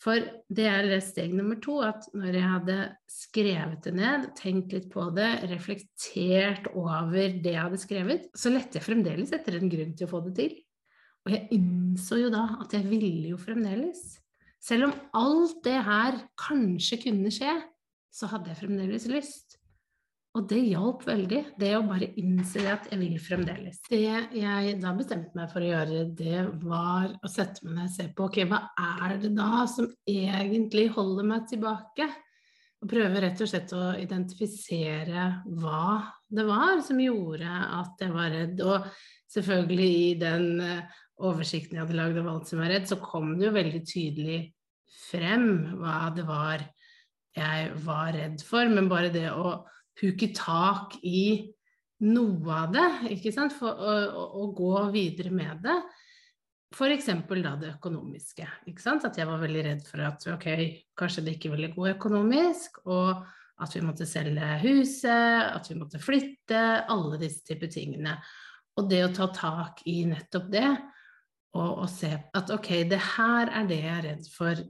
For 0.04 0.22
det 0.54 0.68
er 0.70 0.92
steg 1.02 1.32
nummer 1.34 1.58
to, 1.62 1.80
at 1.82 2.06
når 2.14 2.36
jeg 2.38 2.50
hadde 2.52 2.78
skrevet 3.10 3.88
det 3.88 3.94
ned, 3.98 4.28
tenkt 4.38 4.76
litt 4.76 4.92
på 4.94 5.08
det, 5.16 5.30
reflektert 5.50 6.70
over 6.76 7.34
det 7.34 7.56
jeg 7.56 7.64
hadde 7.64 7.82
skrevet, 7.82 8.28
så 8.38 8.54
lette 8.54 8.78
jeg 8.78 8.86
fremdeles 8.86 9.34
etter 9.34 9.58
en 9.58 9.72
grunn 9.72 9.96
til 9.98 10.06
å 10.06 10.12
få 10.12 10.22
det 10.28 10.36
til. 10.38 10.54
Og 11.26 11.34
jeg 11.34 11.50
innså 11.58 12.22
jo 12.22 12.30
da 12.32 12.46
at 12.62 12.78
jeg 12.78 12.86
ville 12.88 13.34
jo 13.34 13.42
fremdeles. 13.42 14.04
Selv 14.64 14.90
om 14.90 14.94
alt 15.18 15.64
det 15.66 15.80
her 15.88 16.22
kanskje 16.40 17.02
kunne 17.08 17.34
skje, 17.34 17.58
så 18.14 18.30
hadde 18.32 18.54
jeg 18.54 18.62
fremdeles 18.62 19.10
lyst. 19.10 19.58
Og 20.38 20.46
det 20.46 20.60
hjalp 20.68 21.02
veldig, 21.08 21.40
det 21.58 21.72
å 21.74 21.86
bare 21.88 22.12
innse 22.22 22.62
at 22.70 22.86
jeg 22.92 23.00
vil 23.02 23.16
fremdeles. 23.22 23.80
Det 23.90 24.04
jeg 24.38 24.76
da 24.84 24.92
bestemte 24.94 25.34
meg 25.38 25.50
for 25.50 25.66
å 25.66 25.70
gjøre, 25.72 26.04
det 26.14 26.44
var 26.62 27.08
å 27.26 27.32
sette 27.32 27.66
meg 27.66 27.80
ned 27.80 27.88
og 27.88 27.96
se 27.96 28.06
på 28.14 28.28
ok, 28.28 28.38
hva 28.52 28.60
er 29.02 29.16
det 29.24 29.32
da 29.34 29.64
som 29.72 29.88
egentlig 30.06 30.92
holder 30.94 31.26
meg 31.32 31.48
tilbake? 31.50 32.06
Og 32.78 32.92
prøve 32.92 33.24
rett 33.24 33.42
og 33.42 33.50
slett 33.50 33.74
å 33.74 33.96
identifisere 33.98 35.24
hva 35.58 36.04
det 36.30 36.46
var 36.46 36.84
som 36.86 37.00
gjorde 37.02 37.56
at 37.80 38.04
jeg 38.06 38.14
var 38.14 38.30
redd. 38.36 38.62
Og 38.62 38.86
selvfølgelig 39.34 39.88
i 40.04 40.12
den 40.22 40.46
eh, 40.62 41.00
oversikten 41.26 41.80
jeg 41.80 41.88
hadde 41.88 41.98
lagd 41.98 42.20
av 42.22 42.30
alt 42.36 42.52
som 42.52 42.62
var 42.62 42.70
redd, 42.76 42.86
så 42.86 43.00
kom 43.02 43.34
det 43.40 43.48
jo 43.48 43.56
veldig 43.58 43.82
tydelig 43.90 44.38
frem 45.08 45.50
hva 45.80 46.12
det 46.14 46.28
var 46.28 46.62
jeg 47.38 47.74
var 47.88 48.14
redd 48.14 48.46
for. 48.46 48.70
Men 48.70 48.92
bare 48.92 49.10
det 49.14 49.32
å 49.34 49.56
huke 50.02 50.32
tak 50.36 50.98
i 51.06 51.54
noe 52.06 52.54
av 52.54 52.74
det, 52.76 52.90
ikke 53.16 53.32
sant, 53.34 53.56
for 53.58 53.74
å, 53.74 53.94
å, 54.06 54.26
å 54.44 54.50
gå 54.56 54.74
videre 54.94 55.32
med 55.34 55.64
det. 55.66 55.78
F.eks. 56.76 57.08
da 57.08 57.54
det 57.58 57.72
økonomiske. 57.78 58.46
ikke 58.68 58.84
sant? 58.84 59.06
At 59.08 59.18
jeg 59.18 59.28
var 59.30 59.42
veldig 59.42 59.64
redd 59.66 59.86
for 59.88 60.04
at 60.04 60.26
ok, 60.36 60.48
kanskje 61.00 61.24
det 61.26 61.38
ikke 61.38 61.54
ville 61.56 61.72
gå 61.74 61.88
økonomisk, 61.96 62.84
og 62.92 63.24
at 63.64 63.74
vi 63.74 63.82
måtte 63.82 64.06
selge 64.06 64.52
huset, 64.62 65.48
at 65.56 65.72
vi 65.72 65.80
måtte 65.80 66.02
flytte, 66.02 66.62
alle 66.92 67.18
disse 67.22 67.42
typer 67.48 67.72
tingene. 67.74 68.18
Og 68.78 68.92
det 68.92 69.02
å 69.08 69.14
ta 69.16 69.32
tak 69.34 69.82
i 69.90 70.04
nettopp 70.06 70.52
det, 70.54 70.70
og, 71.58 71.72
og 71.86 71.88
se 71.90 72.12
at 72.14 72.52
ok, 72.54 72.70
det 72.92 73.00
her 73.16 73.50
er 73.50 73.70
det 73.70 73.80
jeg 73.82 73.94
er 73.96 74.06
redd 74.12 74.28
for 74.30 74.62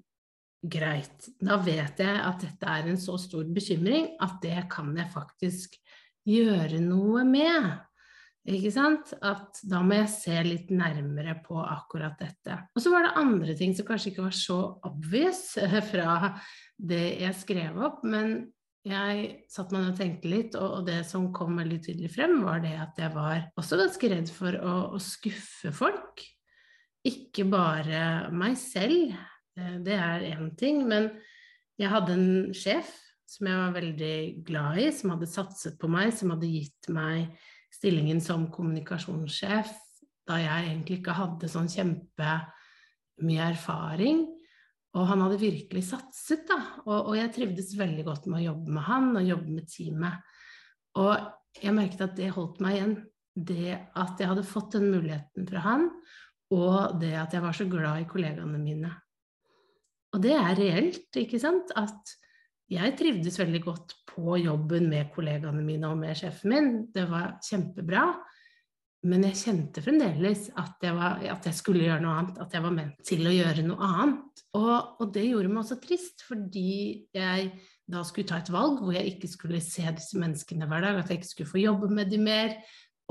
greit. 0.61 1.29
Da 1.39 1.59
vet 1.61 1.99
jeg 2.01 2.21
at 2.21 2.41
dette 2.43 2.69
er 2.69 2.89
en 2.89 2.99
så 3.01 3.17
stor 3.21 3.47
bekymring 3.53 4.13
at 4.23 4.39
det 4.43 4.63
kan 4.71 4.89
jeg 4.97 5.13
faktisk 5.13 5.77
gjøre 6.27 6.81
noe 6.83 7.23
med. 7.27 7.69
Ikke 8.47 8.71
sant? 8.71 9.11
At 9.19 9.59
da 9.67 9.81
må 9.83 9.97
jeg 9.97 10.11
se 10.13 10.35
litt 10.45 10.69
nærmere 10.71 11.35
på 11.43 11.59
akkurat 11.59 12.15
dette. 12.19 12.61
Og 12.75 12.83
så 12.83 12.93
var 12.93 13.03
det 13.03 13.17
andre 13.19 13.55
ting 13.59 13.75
som 13.75 13.87
kanskje 13.87 14.13
ikke 14.13 14.27
var 14.29 14.37
så 14.37 14.59
obvious 14.87 15.41
fra 15.91 16.31
det 16.77 17.17
jeg 17.25 17.41
skrev 17.41 17.81
opp, 17.89 18.05
men 18.07 18.39
jeg 18.87 19.23
satt 19.51 19.73
meg 19.75 19.89
og 19.89 19.97
tenkte 19.99 20.31
litt, 20.31 20.55
og, 20.55 20.85
det 20.87 21.01
som 21.09 21.27
kom 21.35 21.57
veldig 21.59 21.79
tydelig 21.83 22.13
frem, 22.13 22.39
var 22.45 22.61
det 22.63 22.75
at 22.79 22.99
jeg 23.01 23.11
var 23.15 23.49
også 23.59 23.79
ganske 23.81 24.11
redd 24.13 24.31
for 24.31 24.55
å, 24.55 24.75
å 24.95 25.01
skuffe 25.03 25.73
folk. 25.75 26.23
Ikke 27.07 27.43
bare 27.47 28.29
meg 28.35 28.55
selv, 28.59 29.11
eh, 29.11 29.36
det 29.57 29.97
er 29.97 30.25
én 30.35 30.51
ting, 30.59 30.83
men 30.87 31.09
jeg 31.77 31.91
hadde 31.93 32.15
en 32.15 32.55
sjef 32.57 32.89
som 33.27 33.49
jeg 33.49 33.59
var 33.59 33.75
veldig 33.75 34.17
glad 34.47 34.79
i, 34.81 34.87
som 34.95 35.11
hadde 35.13 35.29
satset 35.29 35.75
på 35.81 35.89
meg, 35.91 36.13
som 36.15 36.31
hadde 36.33 36.49
gitt 36.49 36.89
meg 36.93 37.27
stillingen 37.73 38.21
som 38.23 38.47
kommunikasjonssjef 38.53 39.73
da 40.27 40.39
jeg 40.41 40.69
egentlig 40.69 40.99
ikke 40.99 41.15
hadde 41.15 41.49
sånn 41.51 41.69
kjempemye 41.71 43.45
erfaring. 43.47 44.25
Og 44.97 45.05
han 45.07 45.21
hadde 45.23 45.39
virkelig 45.39 45.85
satset, 45.91 46.47
da. 46.49 46.57
Og, 46.85 47.11
og, 47.11 47.13
jeg 47.19 47.33
trivdes 47.35 47.75
veldig 47.79 48.05
godt 48.07 48.27
med 48.27 48.41
å 48.41 48.45
jobbe 48.49 48.75
med 48.75 48.87
han 48.87 49.11
og 49.13 49.27
jobbe 49.27 49.55
med 49.59 49.69
teamet. 49.71 50.33
Og 50.99 51.61
jeg 51.61 51.75
merket 51.77 52.03
at 52.07 52.15
det 52.17 52.33
holdt 52.35 52.61
meg 52.63 52.79
igjen. 52.79 52.95
Det 53.37 53.75
at 53.77 54.19
jeg 54.19 54.31
hadde 54.31 54.47
fått 54.47 54.73
den 54.73 54.87
muligheten 54.89 55.45
fra 55.47 55.61
han, 55.61 55.83
og 56.49 56.97
det 56.97 57.11
at 57.21 57.35
jeg 57.35 57.43
var 57.43 57.53
så 57.53 57.67
glad 57.69 58.01
i 58.01 58.07
kollegaene 58.09 58.57
mine. 58.57 58.89
Og 60.17 60.23
det 60.23 60.33
er 60.33 60.55
reelt, 60.57 61.19
ikke 61.21 61.37
sant? 61.37 61.69
At 61.77 62.17
jeg 62.73 62.95
trivdes 62.99 63.37
veldig 63.39 63.61
godt 63.63 63.93
på 64.09 64.39
jobben 64.41 64.89
med 64.89 65.11
kollegaene 65.13 65.61
mine 65.63 65.91
og 65.91 66.01
med 66.01 66.17
sjefen 66.17 66.51
min. 66.51 66.71
Det 66.91 67.05
var 67.11 67.37
kjempebra. 67.45 68.09
Men 69.07 69.27
jeg 69.27 69.37
kjente 69.39 69.83
fremdeles 69.85 70.47
at 70.57 70.81
jeg, 70.83 70.95
var, 70.97 71.21
at 71.21 71.45
jeg, 71.45 71.55
skulle 71.55 71.85
gjøre 71.85 72.01
noe 72.01 72.15
annet, 72.17 72.39
at 72.41 72.55
jeg 72.57 72.63
var 72.65 72.73
ment 72.73 72.97
til 73.05 73.29
å 73.29 73.33
gjøre 73.35 73.63
noe 73.67 73.89
annet. 74.01 74.41
Og, 74.57 74.73
og, 74.97 75.05
det 75.13 75.27
gjorde 75.27 75.51
meg 75.53 75.61
også 75.61 75.77
trist, 75.83 76.25
fordi 76.25 76.71
jeg 77.15 77.51
da 77.87 78.01
skulle 78.03 78.27
ta 78.27 78.41
et 78.41 78.51
valg 78.51 78.81
hvor 78.81 78.97
jeg 78.97 79.13
ikke 79.13 79.29
skulle 79.31 79.61
se 79.63 79.85
disse 79.95 80.17
menneskene 80.19 80.67
hver 80.67 80.83
dag, 80.83 80.97
at 80.97 81.13
jeg 81.13 81.21
ikke 81.21 81.29
skulle 81.29 81.53
få 81.53 81.61
jobbe 81.61 81.91
med 81.93 82.09
dem 82.11 82.25
mer, 82.27 82.57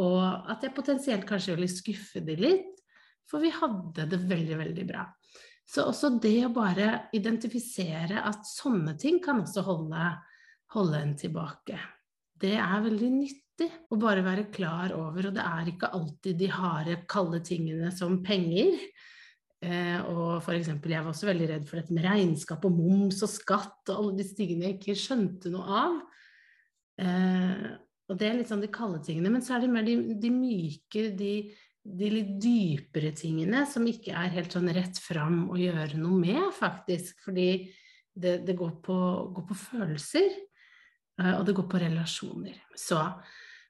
og 0.02 0.50
at 0.52 0.66
jeg 0.66 0.74
potensielt 0.76 1.24
kanskje 1.28 1.54
ville 1.54 1.70
skuffe 1.70 2.20
dem 2.26 2.42
litt. 2.42 2.82
For 3.30 3.40
vi 3.42 3.54
hadde 3.54 4.10
det 4.10 4.20
veldig, 4.26 4.58
veldig 4.58 4.84
bra. 4.90 5.06
Så 5.66 5.88
også 5.90 6.12
det 6.22 6.38
å 6.46 6.52
bare 6.54 7.08
identifisere 7.16 8.22
at 8.22 8.46
sånne 8.46 8.94
ting 9.00 9.18
kan 9.22 9.42
også 9.42 9.64
holde, 9.66 10.12
holde 10.76 11.02
en 11.02 11.16
tilbake, 11.18 11.80
det 12.36 12.54
er 12.60 12.84
veldig 12.84 13.10
nyttig 13.16 13.68
å 13.90 13.98
bare 13.98 14.22
være 14.24 14.48
klar 14.52 14.92
over, 14.94 15.30
og 15.30 15.36
det 15.36 15.42
er 15.42 15.70
ikke 15.72 15.90
alltid 15.96 16.38
de 16.38 16.50
harde, 16.52 16.98
kalde 17.08 17.40
tingene 17.44 17.90
som 17.94 18.18
penger. 18.24 18.76
Eh, 19.64 19.96
og 20.12 20.42
for 20.44 20.52
eksempel, 20.52 20.92
jeg 20.92 21.02
var 21.02 21.14
også 21.14 21.30
veldig 21.30 21.48
redd 21.48 21.64
for 21.68 21.80
dette 21.80 21.96
med 21.96 22.04
regnskap 22.04 22.66
og 22.68 22.76
moms 22.76 23.22
og 23.24 23.32
skatt 23.32 23.88
og 23.88 23.96
alle 23.96 24.18
disse 24.20 24.36
tingene 24.36 24.68
jeg 24.68 24.76
ikke 24.76 24.98
skjønte 25.00 25.52
noe 25.54 25.80
av. 25.80 25.96
Eh, 27.00 27.64
og 28.06 28.20
det 28.20 28.28
er 28.28 28.36
litt 28.38 28.52
sånn 28.52 28.62
de 28.62 28.70
kalde 28.70 29.00
tingene, 29.02 29.32
men 29.32 29.42
så 29.42 29.56
er 29.56 29.64
det 29.64 29.72
mer 29.72 29.86
de, 29.86 29.96
de 30.20 30.30
myke, 30.30 31.08
de, 31.16 31.32
de, 31.86 32.10
litt 32.10 32.34
dypere 32.42 33.12
tingene 33.16 33.64
som 33.70 33.86
ikke 33.88 34.14
er 34.16 34.34
helt 34.34 34.54
sånn 34.56 34.70
rett 34.74 34.98
fram 35.02 35.46
å 35.52 35.58
gjøre 35.60 36.00
noe 36.00 36.18
med, 36.20 36.42
faktisk. 36.56 37.18
Fordi 37.24 37.48
det, 38.16 38.40
det 38.46 38.56
går, 38.58 38.78
på, 38.84 38.98
går, 39.36 39.46
på, 39.48 39.58
følelser, 39.60 40.30
eh, 41.20 41.34
og 41.34 41.44
det 41.46 41.56
går 41.56 41.68
på 41.70 41.82
relasjoner. 41.82 42.56
Så 42.78 43.00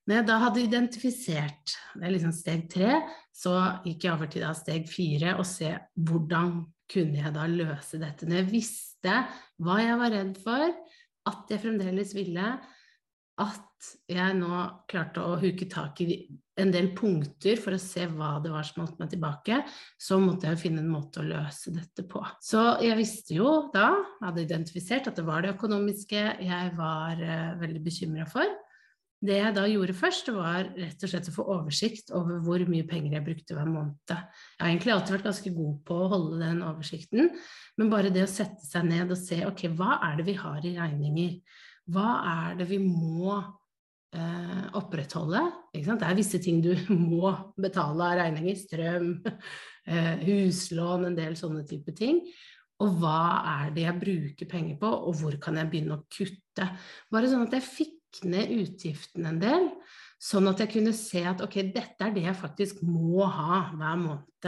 når 0.06 0.20
jeg 0.20 0.26
da 0.28 0.38
hadde 0.38 0.62
identifisert, 0.62 1.74
det 1.98 2.06
er 2.06 2.14
liksom 2.14 2.34
steg 2.34 2.68
tre, 2.70 3.00
så 3.34 3.56
gikk 3.84 4.06
jeg 4.06 4.14
over 4.14 4.30
til 4.30 4.46
steg 4.54 4.86
fire 4.90 5.34
og 5.40 5.46
se 5.48 5.72
hvordan 5.98 6.60
kunne 6.86 7.24
jeg 7.24 7.34
da 7.34 7.48
løse 7.50 7.98
dette. 7.98 8.28
Når 8.28 8.44
jeg 8.44 8.52
visste 8.52 9.16
hva 9.58 9.80
jeg 9.82 9.98
var 9.98 10.14
redd 10.14 10.38
for, 10.44 10.70
at 11.26 11.50
jeg 11.50 11.62
fremdeles 11.64 12.14
ville, 12.14 12.52
at 13.42 13.88
jeg 14.08 14.36
nå 14.38 14.58
klarte 14.88 15.22
å 15.22 15.36
huke 15.40 15.68
tak 15.68 16.00
i 16.04 16.24
en 16.56 16.70
del 16.72 16.88
punkter 16.96 17.58
for 17.60 17.76
å 17.76 17.80
se 17.80 18.06
hva 18.08 18.36
det 18.40 18.50
var 18.52 18.64
som 18.64 18.82
holdt 18.82 19.00
meg 19.02 19.10
tilbake, 19.12 19.58
så 20.00 20.16
måtte 20.22 20.48
jeg 20.48 20.62
finne 20.62 20.80
en 20.80 20.92
måte 20.92 21.20
å 21.20 21.26
løse 21.26 21.72
dette 21.74 22.06
på. 22.08 22.22
Så 22.40 22.62
jeg 22.84 22.96
visste 22.96 23.36
jo 23.36 23.50
da, 23.74 23.90
hadde 24.22 24.46
identifisert 24.46 25.10
at 25.10 25.20
det 25.20 25.26
var 25.26 25.44
det 25.44 25.52
økonomiske 25.52 26.22
jeg 26.46 26.70
var 26.78 27.20
uh, 27.20 27.58
veldig 27.60 27.82
bekymra 27.84 28.24
for. 28.30 28.48
Det 29.26 29.36
jeg 29.38 29.54
da 29.56 29.62
gjorde 29.68 29.96
først, 29.96 30.28
var 30.36 30.70
rett 30.76 31.04
og 31.04 31.10
slett 31.10 31.28
å 31.30 31.34
få 31.34 31.44
oversikt 31.54 32.12
over 32.16 32.40
hvor 32.44 32.64
mye 32.68 32.84
penger 32.88 33.16
jeg 33.16 33.26
brukte 33.28 33.56
hver 33.56 33.68
måned. 33.68 34.00
Jeg 34.12 34.60
har 34.60 34.68
egentlig 34.70 34.92
alltid 34.92 35.16
vært 35.16 35.28
ganske 35.30 35.52
god 35.56 35.78
på 35.88 36.00
å 36.00 36.10
holde 36.12 36.40
den 36.40 36.64
oversikten, 36.64 37.30
men 37.80 37.92
bare 37.92 38.12
det 38.12 38.26
å 38.26 38.32
sette 38.32 38.64
seg 38.64 38.88
ned 38.88 39.12
og 39.12 39.20
se 39.20 39.40
ok, 39.48 39.66
hva 39.76 39.98
er 40.08 40.20
det 40.20 40.28
vi 40.28 40.36
har 40.40 40.60
i 40.60 40.76
regninger? 40.76 41.64
Hva 41.92 42.08
er 42.26 42.58
det 42.58 42.66
vi 42.70 42.80
må 42.82 43.36
eh, 43.36 44.64
opprettholde? 44.78 45.42
Det 45.74 45.94
er 45.94 46.18
visse 46.18 46.40
ting 46.42 46.60
du 46.64 46.72
må 46.94 47.30
betale 47.60 48.10
av 48.10 48.18
regninger. 48.22 48.58
Strøm, 48.58 49.12
eh, 49.92 50.14
huslån, 50.26 51.10
en 51.10 51.18
del 51.18 51.38
sånne 51.38 51.66
type 51.68 51.94
ting. 51.96 52.22
Og 52.82 52.98
hva 53.00 53.20
er 53.62 53.70
det 53.72 53.86
jeg 53.86 54.00
bruker 54.02 54.48
penger 54.50 54.80
på, 54.80 54.88
og 55.08 55.14
hvor 55.20 55.36
kan 55.40 55.56
jeg 55.56 55.70
begynne 55.72 55.96
å 55.96 56.04
kutte? 56.12 56.66
Bare 57.12 57.30
sånn 57.30 57.46
at 57.46 57.56
jeg 57.56 57.64
fikk 57.64 58.26
ned 58.28 58.52
utgiftene 58.52 59.32
en 59.32 59.40
del, 59.40 59.70
sånn 60.22 60.48
at 60.50 60.62
jeg 60.62 60.72
kunne 60.72 60.92
se 60.96 61.22
at 61.28 61.42
ok, 61.44 61.58
dette 61.74 62.04
er 62.06 62.14
det 62.14 62.24
jeg 62.24 62.38
faktisk 62.38 62.82
må 62.86 63.26
ha 63.28 63.66
hver 63.72 63.98
måned. 64.00 64.46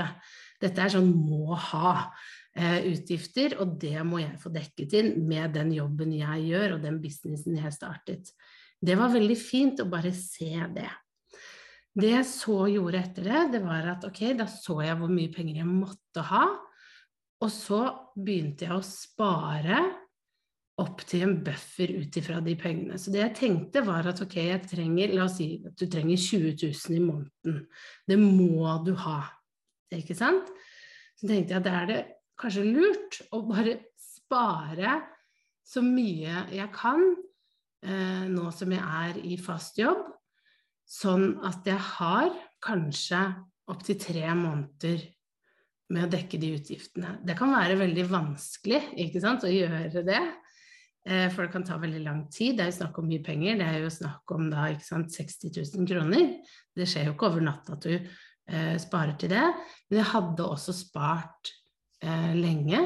Dette 0.63 0.85
er 0.85 0.95
sånn 0.95 1.11
må 1.13 1.57
ha-utgifter, 1.59 3.55
eh, 3.55 3.59
og 3.63 3.77
det 3.81 3.99
må 4.07 4.23
jeg 4.23 4.39
få 4.43 4.53
dekket 4.55 4.97
inn 5.01 5.13
med 5.29 5.53
den 5.57 5.75
jobben 5.77 6.15
jeg 6.17 6.47
gjør, 6.53 6.77
og 6.77 6.87
den 6.87 7.01
businessen 7.03 7.59
jeg 7.61 7.75
startet. 7.75 8.33
Det 8.79 8.95
var 8.99 9.13
veldig 9.13 9.37
fint 9.39 9.83
å 9.83 9.91
bare 9.91 10.15
se 10.15 10.55
det. 10.75 10.89
Det 11.99 12.13
jeg 12.13 12.27
så 12.31 12.61
gjorde 12.71 13.01
etter 13.03 13.27
det, 13.27 13.45
det 13.57 13.63
var 13.65 13.93
at 13.97 14.05
ok, 14.07 14.23
da 14.39 14.47
så 14.51 14.79
jeg 14.87 14.99
hvor 15.01 15.11
mye 15.11 15.33
penger 15.35 15.65
jeg 15.65 15.69
måtte 15.69 16.23
ha. 16.31 16.45
Og 17.43 17.51
så 17.55 17.81
begynte 18.19 18.67
jeg 18.67 18.75
å 18.75 18.85
spare 18.87 19.83
opp 20.79 21.03
til 21.09 21.25
en 21.27 21.37
buffer 21.45 21.91
ut 21.99 22.19
ifra 22.21 22.39
de 22.45 22.55
pengene. 22.59 22.99
Så 23.01 23.11
det 23.15 23.23
jeg 23.23 23.37
tenkte 23.39 23.83
var 23.87 24.07
at 24.07 24.21
ok, 24.23 24.37
jeg 24.39 24.63
trenger, 24.71 25.15
la 25.15 25.27
oss 25.27 25.39
si 25.41 25.51
at 25.67 25.75
du 25.79 25.89
trenger 25.91 26.21
20 26.23 26.55
000 26.63 26.97
i 26.99 27.03
måneden. 27.03 27.65
Det 28.07 28.19
må 28.21 28.77
du 28.87 28.93
ha, 29.03 29.21
ikke 29.95 30.17
sant? 30.19 30.51
Så 31.19 31.27
tenkte 31.27 31.57
jeg 31.57 31.61
at 31.61 31.67
det 31.67 31.75
er 31.75 31.91
det 31.91 32.01
kanskje 32.39 32.69
lurt 32.69 33.19
å 33.35 33.43
bare 33.49 33.79
spare 33.99 35.01
så 35.67 35.83
mye 35.85 36.47
jeg 36.55 36.71
kan 36.73 37.03
eh, 37.85 38.25
nå 38.31 38.49
som 38.55 38.73
jeg 38.73 38.81
er 38.81 39.19
i 39.27 39.37
fast 39.43 39.81
jobb, 39.81 40.07
sånn 40.89 41.41
at 41.45 41.67
jeg 41.69 41.81
har 41.99 42.31
kanskje 42.65 43.21
opptil 43.69 43.99
tre 44.01 44.31
måneder 44.33 45.03
med 45.93 46.07
å 46.07 46.13
dekke 46.13 46.41
de 46.41 46.55
utgiftene. 46.57 47.17
Det 47.25 47.37
kan 47.37 47.53
være 47.53 47.79
veldig 47.81 48.07
vanskelig 48.09 48.81
ikke 49.05 49.23
sant, 49.25 49.45
å 49.45 49.53
gjøre 49.53 50.05
det. 50.07 50.23
Eh, 51.09 51.29
for 51.33 51.47
det 51.47 51.55
kan 51.55 51.65
ta 51.65 51.79
veldig 51.81 52.03
lang 52.05 52.25
tid. 52.33 52.59
Det 52.59 52.67
er 52.67 52.73
jo 52.73 52.79
snakk 52.83 52.99
om 53.01 53.07
mye 53.09 53.25
penger. 53.25 53.57
Det 53.61 53.67
er 53.69 53.85
jo 53.85 53.93
snakk 53.93 54.35
om 54.37 54.49
da, 54.53 54.69
sant, 54.85 55.15
60 55.15 55.55
000 55.57 55.89
kroner. 55.89 56.33
Det 56.77 56.89
skjer 56.89 57.09
jo 57.09 57.15
ikke 57.15 57.31
over 57.31 57.45
natta 57.47 57.79
at 57.79 57.87
du 57.87 57.95
eh, 57.97 58.77
sparer 58.83 59.17
til 59.21 59.33
det. 59.33 59.47
Men 59.89 60.03
jeg 60.03 60.11
hadde 60.13 60.49
også 60.49 60.75
spart 60.77 61.53
eh, 62.05 62.33
lenge. 62.37 62.83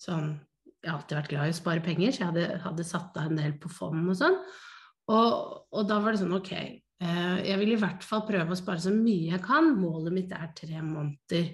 Sånn 0.00 0.36
Jeg 0.78 0.92
har 0.92 1.00
alltid 1.00 1.16
vært 1.18 1.30
glad 1.32 1.48
i 1.48 1.52
å 1.52 1.58
spare 1.58 1.82
penger, 1.82 2.12
så 2.14 2.20
jeg 2.22 2.28
hadde, 2.28 2.58
hadde 2.62 2.84
satt 2.86 3.16
av 3.18 3.26
en 3.26 3.40
del 3.40 3.56
på 3.58 3.70
fond 3.72 4.12
og 4.12 4.14
sånn. 4.14 4.36
Og, 5.10 5.32
og, 5.74 5.80
da 5.88 5.96
var 6.04 6.14
det 6.14 6.20
sånn 6.20 6.36
ok, 6.36 6.52
eh, 6.54 7.38
jeg 7.48 7.58
vil 7.58 7.72
i 7.74 7.80
hvert 7.80 8.04
fall 8.06 8.22
prøve 8.28 8.54
å 8.54 8.58
spare 8.60 8.84
så 8.84 8.92
mye 8.94 9.32
jeg 9.32 9.42
kan. 9.44 9.72
Målet 9.74 10.14
mitt 10.14 10.34
er 10.36 10.52
tre 10.56 10.78
måneder. 10.78 11.50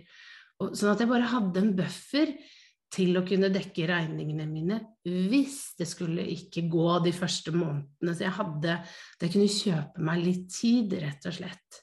Og, 0.61 0.77
sånn 0.77 0.93
at 0.93 1.01
jeg 1.03 1.11
bare 1.11 1.33
hadde 1.33 1.63
en 1.63 1.73
buffer 1.79 2.35
til 2.93 3.17
å 3.19 3.25
kunne 3.27 3.51
dekke 3.53 3.89
regningene 3.91 4.47
mine 4.49 4.81
hvis 5.05 5.75
det 5.79 5.87
skulle 5.91 6.25
ikke 6.31 6.67
gå 6.71 6.89
de 7.05 7.13
første 7.15 7.55
månedene. 7.55 8.15
Så 8.15 8.27
jeg 8.27 8.37
hadde 8.39 8.77
Det 9.21 9.31
kunne 9.33 9.51
kjøpe 9.51 10.05
meg 10.07 10.23
litt 10.23 10.47
tid, 10.55 10.95
rett 11.03 11.27
og 11.27 11.37
slett. 11.39 11.81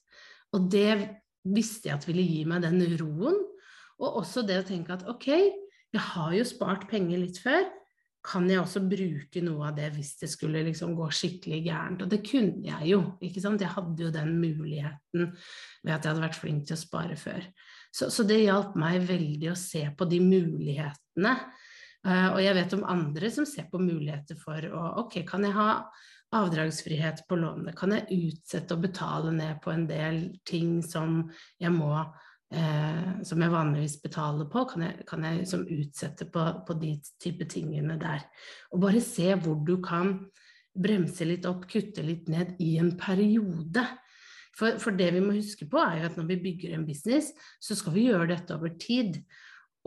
Og 0.56 0.70
det 0.72 0.94
visste 1.48 1.90
jeg 1.90 1.98
at 1.98 2.08
ville 2.08 2.26
gi 2.26 2.46
meg 2.48 2.64
den 2.66 2.82
roen. 3.02 3.38
Og 4.02 4.22
også 4.24 4.46
det 4.48 4.62
å 4.62 4.68
tenke 4.68 4.96
at 4.96 5.06
ok, 5.10 5.28
jeg 5.92 6.04
har 6.14 6.34
jo 6.34 6.48
spart 6.48 6.88
penger 6.90 7.22
litt 7.22 7.40
før. 7.44 7.68
Kan 8.22 8.46
jeg 8.52 8.62
også 8.62 8.84
bruke 8.86 9.42
noe 9.42 9.72
av 9.72 9.78
det 9.80 9.88
hvis 9.96 10.12
det 10.20 10.30
skulle 10.30 10.62
liksom 10.68 10.94
gå 10.98 11.08
skikkelig 11.10 11.62
gærent? 11.66 12.04
Og 12.06 12.12
det 12.12 12.22
kunne 12.28 12.68
jeg 12.68 12.92
jo, 12.92 13.00
ikke 13.24 13.42
sant. 13.42 13.64
Jeg 13.64 13.74
hadde 13.74 14.06
jo 14.06 14.12
den 14.14 14.36
muligheten 14.38 15.32
ved 15.82 15.94
at 15.96 16.06
jeg 16.06 16.12
hadde 16.12 16.26
vært 16.28 16.38
flink 16.38 16.68
til 16.70 16.78
å 16.78 16.82
spare 16.84 17.18
før. 17.18 17.48
Så, 17.90 18.12
så, 18.14 18.24
det 18.28 18.44
hjalp 18.44 18.78
meg 18.80 19.02
veldig 19.10 19.52
å 19.52 19.58
se 19.58 19.84
på 19.98 20.08
de 20.12 20.22
mulighetene. 20.24 21.34
Uh, 22.06 22.30
og 22.36 22.40
jeg 22.42 22.58
vet 22.58 22.78
om 22.78 22.88
andre 22.90 23.30
som 23.34 23.46
ser 23.46 23.68
på 23.70 23.82
muligheter 23.82 24.38
for 24.42 24.66
å 24.74 24.86
Ok, 25.04 25.20
kan 25.28 25.44
jeg 25.46 25.54
ha 25.58 25.72
avdragsfrihet 26.38 27.26
på 27.28 27.38
lånet? 27.42 27.76
Kan 27.78 27.94
jeg 27.98 28.22
utsette 28.32 28.78
å 28.78 28.82
betale 28.82 29.34
ned 29.36 29.60
på 29.66 29.74
en 29.74 29.88
del 29.90 30.24
ting 30.48 30.80
som 30.86 31.24
jeg 31.62 31.74
må 31.74 31.94
eh, 32.54 33.10
som 33.28 33.42
jeg 33.44 33.54
vanligvis 33.54 33.98
betaler 34.04 34.48
på? 34.52 34.66
Kan 34.72 34.86
jeg, 34.86 35.06
kan 35.10 35.26
jeg 35.28 35.42
liksom 35.42 35.66
utsette 35.72 36.28
på, 36.32 36.46
på, 36.68 36.78
de 36.82 36.94
type 37.22 37.48
tingene 37.52 37.98
der? 38.02 38.26
Og 38.72 38.84
bare 38.86 39.04
se 39.04 39.34
hvor 39.36 39.60
du 39.68 39.78
kan 39.84 40.18
bremse 40.72 41.28
litt 41.28 41.48
opp, 41.50 41.66
kutte 41.70 42.04
litt 42.06 42.30
ned 42.32 42.56
i 42.64 42.76
en 42.80 42.94
periode. 43.00 43.86
For, 44.56 44.78
for, 44.82 44.96
det 44.96 45.10
vi 45.16 45.24
må 45.24 45.36
huske 45.36 45.68
på, 45.70 45.80
er 45.80 46.02
jo 46.02 46.10
at 46.12 46.20
når 46.20 46.28
vi 46.34 46.42
bygger 46.46 46.76
en 46.76 46.88
business, 46.88 47.32
så 47.64 47.78
skal 47.78 47.96
vi 47.96 48.10
gjøre 48.10 48.30
dette 48.34 48.56
over 48.56 48.76
tid. 48.80 49.22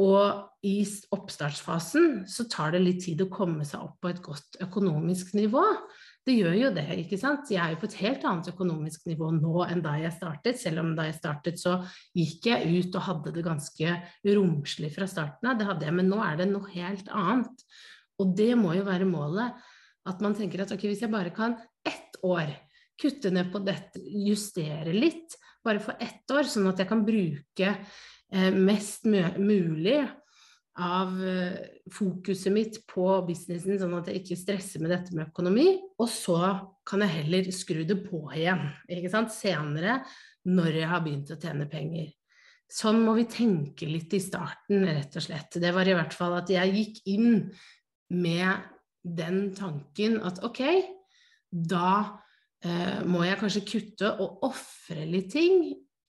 Og 0.03 0.67
i 0.67 0.81
oppstartsfasen 1.15 2.25
så 2.31 2.49
tar 2.51 2.75
det 2.75 2.83
litt 2.83 3.05
tid 3.05 3.23
å 3.23 3.31
komme 3.33 3.67
seg 3.69 3.85
opp 3.85 4.01
på 4.03 4.11
et 4.11 4.23
godt 4.25 4.59
økonomisk 4.65 5.37
nivå. 5.39 5.63
Det 6.25 6.33
gjør 6.39 6.55
jo 6.57 6.69
det, 6.73 6.87
ikke 7.03 7.19
sant. 7.21 7.51
Jeg 7.53 7.61
er 7.61 7.75
jo 7.75 7.81
på 7.83 7.89
et 7.91 7.99
helt 8.01 8.23
annet 8.25 8.47
økonomisk 8.55 9.03
nivå 9.11 9.29
nå 9.37 9.67
enn 9.67 9.83
da 9.85 9.93
jeg 10.01 10.15
startet. 10.17 10.57
Selv 10.61 10.81
om 10.81 10.95
da 10.97 11.05
jeg 11.05 11.19
startet 11.19 11.61
så 11.61 11.75
gikk 12.17 12.49
jeg 12.49 12.71
ut 12.79 12.97
og 12.97 13.07
hadde 13.11 13.33
det 13.35 13.45
ganske 13.45 13.97
romslig 14.33 14.91
fra 14.95 15.09
starten 15.11 15.51
av. 15.51 15.59
Det 15.61 15.69
hadde 15.69 15.85
jeg, 15.85 15.97
men 15.99 16.09
nå 16.09 16.23
er 16.25 16.41
det 16.41 16.49
noe 16.49 16.73
helt 16.73 17.11
annet. 17.13 17.67
Og 18.23 18.33
det 18.39 18.55
må 18.57 18.73
jo 18.79 18.87
være 18.89 19.09
målet. 19.09 19.61
At 20.09 20.25
man 20.25 20.37
tenker 20.37 20.65
at 20.65 20.73
ok, 20.73 20.87
hvis 20.89 21.05
jeg 21.05 21.13
bare 21.13 21.33
kan 21.35 21.59
ett 21.85 22.17
år 22.25 22.53
kutte 23.01 23.33
ned 23.35 23.53
på 23.53 23.61
dette, 23.67 24.01
justere 24.25 24.97
litt, 24.97 25.37
bare 25.65 25.81
for 25.83 26.01
ett 26.01 26.29
år, 26.33 26.49
sånn 26.49 26.71
at 26.71 26.81
jeg 26.81 26.89
kan 26.89 27.05
bruke 27.05 27.71
eh, 27.75 28.53
mest 28.55 29.05
mulig 29.09 30.01
av 30.81 31.15
eh, 31.23 31.59
fokuset 31.93 32.53
mitt 32.53 32.81
på 32.91 33.07
businessen, 33.29 33.79
sånn 33.79 33.95
at 33.99 34.11
jeg 34.11 34.23
ikke 34.23 34.39
stresser 34.41 34.83
med 34.83 34.91
dette 34.95 35.15
med 35.15 35.29
økonomi. 35.29 35.69
Og 36.03 36.11
så 36.11 36.39
kan 36.87 37.05
jeg 37.05 37.21
heller 37.21 37.51
skru 37.55 37.85
det 37.87 38.01
på 38.09 38.25
igjen 38.35 38.67
ikke 38.91 39.13
sant? 39.13 39.35
senere, 39.35 40.01
når 40.45 40.81
jeg 40.81 40.91
har 40.91 41.05
begynt 41.05 41.33
å 41.33 41.39
tjene 41.41 41.69
penger. 41.71 42.11
Sånn 42.75 42.99
må 43.05 43.15
vi 43.17 43.27
tenke 43.31 43.87
litt 43.87 44.13
i 44.17 44.23
starten, 44.23 44.83
rett 44.89 45.15
og 45.15 45.25
slett. 45.25 45.61
Det 45.63 45.71
var 45.77 45.89
i 45.89 45.95
hvert 45.97 46.17
fall 46.17 46.35
at 46.41 46.51
jeg 46.51 46.75
gikk 46.75 47.01
inn 47.13 47.31
med 48.15 48.67
den 49.05 49.51
tanken 49.57 50.19
at 50.25 50.41
ok, 50.45 50.63
da 51.55 52.19
eh, 52.65 53.01
må 53.07 53.23
jeg 53.29 53.41
kanskje 53.41 53.67
kutte 53.69 54.15
og 54.19 54.47
ofre 54.49 55.07
litt 55.07 55.31
ting 55.37 55.69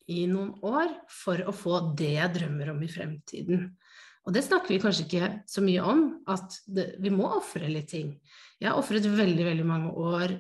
i 0.10 0.26
noen 0.30 0.54
år 0.66 0.92
for 1.12 1.42
å 1.46 1.54
få 1.56 1.82
det 1.98 2.16
jeg 2.16 2.34
drømmer 2.40 2.72
om 2.74 2.82
i 2.86 2.90
fremtiden. 2.90 3.68
Og 4.26 4.34
det 4.34 4.42
snakker 4.46 4.74
vi 4.74 4.82
kanskje 4.82 5.06
ikke 5.06 5.32
så 5.50 5.62
mye 5.62 5.86
om, 5.86 6.04
at 6.32 6.58
det, 6.66 6.96
vi 7.02 7.12
må 7.14 7.28
ofre 7.38 7.70
litt 7.70 7.92
ting. 7.94 8.16
Jeg 8.58 8.72
har 8.72 8.80
ofret 8.80 9.06
veldig, 9.06 9.46
veldig 9.46 9.66
mange 9.68 9.92
år 10.02 10.34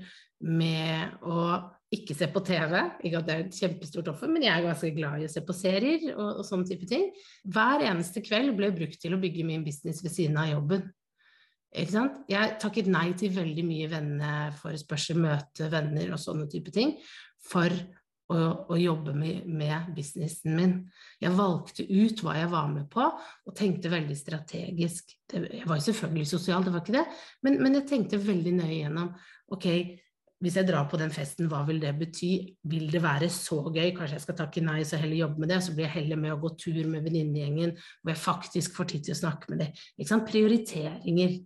med 0.45 1.25
å 1.25 1.45
ikke 1.93 2.15
se 2.17 2.27
på 2.33 2.41
TV. 2.45 2.75
Ikke 3.05 3.21
at 3.21 3.27
det 3.27 3.35
er 3.35 3.43
et 3.45 3.59
kjempestort 3.59 4.09
offer, 4.11 4.31
men 4.31 4.43
jeg 4.45 4.53
er 4.55 4.65
ganske 4.65 4.91
glad 4.95 5.21
i 5.21 5.27
å 5.27 5.31
se 5.31 5.43
på 5.45 5.55
serier 5.55 6.07
og, 6.15 6.41
og 6.41 6.47
sånne 6.47 6.69
type 6.69 6.89
ting. 6.89 7.11
Hver 7.45 7.85
eneste 7.85 8.23
kveld 8.25 8.55
ble 8.57 8.71
brukt 8.75 8.99
til 9.01 9.15
å 9.15 9.21
bygge 9.21 9.45
min 9.47 9.65
business 9.65 10.01
ved 10.03 10.15
siden 10.15 10.39
av 10.41 10.49
jobben. 10.49 10.87
Ikke 11.75 11.91
sant? 11.91 12.17
Jeg 12.31 12.55
takket 12.63 12.89
nei 12.89 13.09
til 13.19 13.33
veldig 13.35 13.67
mye 13.67 13.91
venneforespørsel, 13.91 15.19
møte 15.19 15.69
venner 15.71 16.15
og 16.15 16.21
sånne 16.23 16.47
type 16.51 16.71
ting 16.73 16.95
for 17.45 17.73
å, 18.31 18.37
å 18.73 18.77
jobbe 18.79 19.13
med, 19.17 19.45
med, 19.45 19.91
businessen 19.95 20.55
min. 20.57 20.77
Jeg 21.21 21.35
valgte 21.37 21.85
ut 21.85 22.23
hva 22.25 22.37
jeg 22.39 22.49
var 22.53 22.71
med 22.71 22.87
på, 22.91 23.05
og 23.05 23.57
tenkte 23.57 23.93
veldig 23.93 24.17
strategisk. 24.17 25.13
Det, 25.29 25.43
jeg 25.59 25.69
var 25.69 25.79
jo 25.79 25.87
selvfølgelig 25.89 26.31
sosial, 26.31 26.65
det 26.65 26.73
var 26.73 26.85
ikke 26.85 26.97
det, 26.97 27.05
men, 27.45 27.59
men 27.61 27.79
jeg 27.79 27.87
tenkte 27.91 28.21
veldig 28.21 28.57
nøye 28.61 28.79
gjennom 28.79 29.13
ok, 29.53 29.69
hvis 30.43 30.57
jeg 30.59 30.67
drar 30.67 30.87
på 30.91 30.97
den 30.99 31.13
festen, 31.15 31.47
hva 31.49 31.61
vil 31.65 31.79
det 31.81 31.93
bety? 31.97 32.31
Vil 32.69 32.89
det 32.91 32.99
være 33.01 33.29
så 33.31 33.61
gøy? 33.63 33.93
Kanskje 33.95 34.17
jeg 34.17 34.23
skal 34.25 34.37
takke 34.41 34.63
nei 34.65 34.81
og 34.83 34.91
heller 34.99 35.17
jobbe 35.17 35.41
med 35.41 35.49
det? 35.53 35.61
Så 35.63 35.73
blir 35.73 35.87
jeg 35.87 35.95
heller 35.95 36.19
med 36.21 36.35
å 36.35 36.39
gå 36.41 36.51
tur 36.59 36.81
med 36.91 37.05
venninnegjengen 37.07 37.71
hvor 37.77 38.11
jeg 38.11 38.21
faktisk 38.21 38.75
får 38.75 38.89
tid 38.91 39.05
til 39.07 39.15
å 39.15 39.19
snakke 39.21 39.53
med 39.53 39.63
dem. 39.63 40.25
Prioriteringer. 40.27 41.37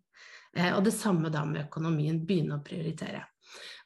Eh, 0.58 0.72
og 0.74 0.82
det 0.88 0.96
samme 0.98 1.30
da 1.32 1.46
med 1.46 1.68
økonomien. 1.68 2.18
Begynne 2.26 2.58
å 2.58 2.66
prioritere. 2.66 3.22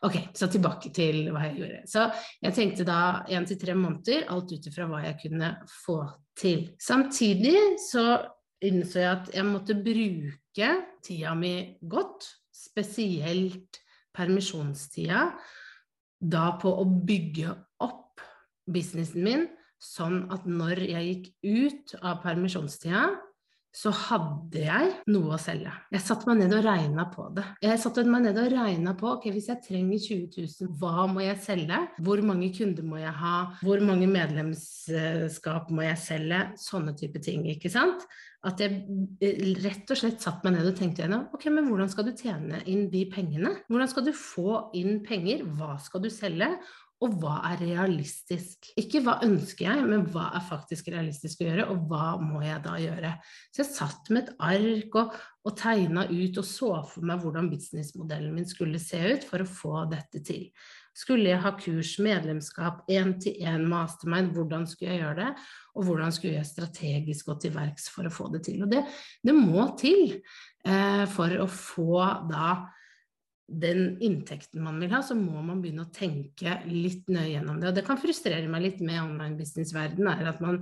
Ok, 0.04 0.18
så 0.36 0.50
tilbake 0.52 0.92
til 0.92 1.30
hva 1.32 1.46
jeg 1.48 1.62
gjorde. 1.62 1.82
Så 1.88 2.06
jeg 2.44 2.56
tenkte 2.58 2.86
da 2.88 3.24
én 3.32 3.46
til 3.48 3.60
tre 3.62 3.76
måneder, 3.78 4.26
alt 4.34 4.52
ut 4.52 4.68
ifra 4.68 4.88
hva 4.90 5.00
jeg 5.06 5.20
kunne 5.22 5.52
få 5.72 5.98
til. 6.40 6.66
Samtidig 6.82 7.56
så 7.80 8.18
innså 8.64 9.00
jeg 9.00 9.12
at 9.14 9.32
jeg 9.36 9.48
måtte 9.48 9.78
bruke 9.80 10.70
tida 11.04 11.34
mi 11.40 11.54
godt, 11.80 12.28
spesielt 12.54 13.80
permisjonstida, 14.16 15.26
da 16.24 16.46
på 16.60 16.72
å 16.80 16.84
bygge 16.86 17.56
opp 17.84 18.24
businessen 18.72 19.24
min, 19.26 19.48
sånn 19.84 20.26
at 20.32 20.46
når 20.48 20.84
jeg 20.88 21.08
gikk 21.10 21.32
ut 21.44 21.96
av 22.00 22.22
permisjonstida, 22.24 23.08
så 23.74 23.90
hadde 23.90 24.62
jeg 24.68 24.90
noe 25.10 25.34
å 25.34 25.40
selge. 25.42 25.72
Jeg 25.94 26.06
satte 26.06 26.30
meg 26.30 26.44
ned 26.44 26.54
og 26.54 26.66
regna 26.68 27.08
på 27.10 27.26
det. 27.34 27.46
Jeg 27.66 27.80
satte 27.82 28.04
meg 28.06 28.28
ned 28.28 28.38
og 28.38 28.52
regna 28.54 28.94
på 28.98 29.16
ok, 29.16 29.26
hvis 29.34 29.50
jeg 29.50 29.64
trenger 29.66 30.04
20 30.04 30.44
000, 30.62 30.76
hva 30.78 31.08
må 31.10 31.24
jeg 31.26 31.40
selge? 31.42 31.80
Hvor 32.06 32.22
mange 32.26 32.52
kunder 32.54 32.86
må 32.86 33.02
jeg 33.02 33.16
ha? 33.24 33.38
Hvor 33.66 33.82
mange 33.82 34.10
medlemskap 34.12 35.74
må 35.74 35.88
jeg 35.88 35.98
selge? 36.04 36.44
Sånne 36.62 36.94
type 37.00 37.24
ting, 37.26 37.48
ikke 37.50 37.74
sant? 37.74 38.06
At 38.44 38.60
jeg 38.60 38.82
eh, 39.24 39.42
rett 39.64 39.90
og 39.90 39.98
slett 39.98 40.22
satte 40.22 40.44
meg 40.44 40.58
ned 40.58 40.68
og 40.68 40.76
tenkte 40.76 41.06
gjennom 41.06 41.30
ok, 41.34 41.48
men 41.56 41.70
hvordan 41.70 41.90
skal 41.90 42.10
du 42.10 42.12
tjene 42.20 42.60
inn 42.70 42.90
de 42.92 43.06
pengene? 43.10 43.56
Hvordan 43.72 43.90
skal 43.90 44.06
du 44.06 44.12
få 44.20 44.58
inn 44.76 45.00
penger? 45.06 45.46
Hva 45.58 45.78
skal 45.82 46.04
du 46.04 46.10
selge? 46.12 46.52
Og 47.04 47.16
hva 47.20 47.40
er 47.50 47.60
realistisk? 47.60 48.70
Ikke 48.80 49.02
hva 49.04 49.18
ønsker 49.26 49.66
jeg, 49.66 49.88
men 49.90 50.06
hva 50.14 50.30
er 50.38 50.46
faktisk 50.48 50.92
realistisk 50.94 51.42
å 51.42 51.48
gjøre, 51.50 51.66
og 51.74 51.88
hva 51.90 52.14
må 52.22 52.44
jeg 52.46 52.62
da 52.64 52.78
gjøre? 52.80 53.12
Så 53.52 53.64
jeg 53.64 53.72
satt 53.74 54.12
med 54.14 54.22
et 54.24 54.46
ark 54.48 54.96
og, 55.02 55.18
og 55.44 55.58
tegna 55.60 56.06
ut 56.08 56.40
og 56.40 56.48
så 56.48 56.72
for 56.88 57.10
meg 57.10 57.20
hvordan 57.24 57.50
businessmodellen 57.52 58.32
min 58.36 58.48
skulle 58.48 58.80
se 58.80 59.02
ut 59.16 59.28
for 59.28 59.44
å 59.44 59.50
få 59.50 59.84
dette 59.92 60.24
til. 60.24 60.48
Skulle 60.94 61.32
jeg 61.32 61.42
ha 61.42 61.52
kurs, 61.58 61.96
medlemskap, 62.06 62.84
én-til-én 62.92 63.66
mastermind, 63.68 64.32
hvordan 64.36 64.68
skulle 64.70 64.94
jeg 64.94 65.02
gjøre 65.02 65.18
det? 65.24 65.32
Og 65.74 65.88
hvordan 65.88 66.14
skulle 66.14 66.38
jeg 66.38 66.48
strategisk 66.52 67.32
gå 67.32 67.36
til 67.42 67.56
verks 67.56 67.90
for 67.92 68.08
å 68.08 68.14
få 68.14 68.30
det 68.36 68.44
til? 68.46 68.62
Og 68.64 68.72
det, 68.72 68.86
det 69.26 69.36
må 69.36 69.66
til 69.82 70.14
eh, 70.14 71.04
for 71.12 71.34
å 71.42 71.50
få 71.50 71.98
da 72.30 72.54
den 73.48 73.98
inntekten 74.04 74.64
man 74.64 74.80
vil 74.82 74.92
ha, 74.94 75.02
så 75.04 75.16
må 75.20 75.42
man 75.44 75.62
begynne 75.62 75.86
å 75.86 75.94
tenke 75.94 76.62
litt 76.70 77.10
nøye 77.12 77.34
gjennom 77.36 77.60
det. 77.60 77.70
Og 77.70 77.78
det 77.78 77.86
kan 77.88 78.00
frustrere 78.00 78.50
meg 78.50 78.64
litt 78.64 78.84
med 78.84 79.02
online 79.02 79.38
business-verden, 79.40 80.08
er 80.08 80.30
at 80.32 80.44
man 80.44 80.62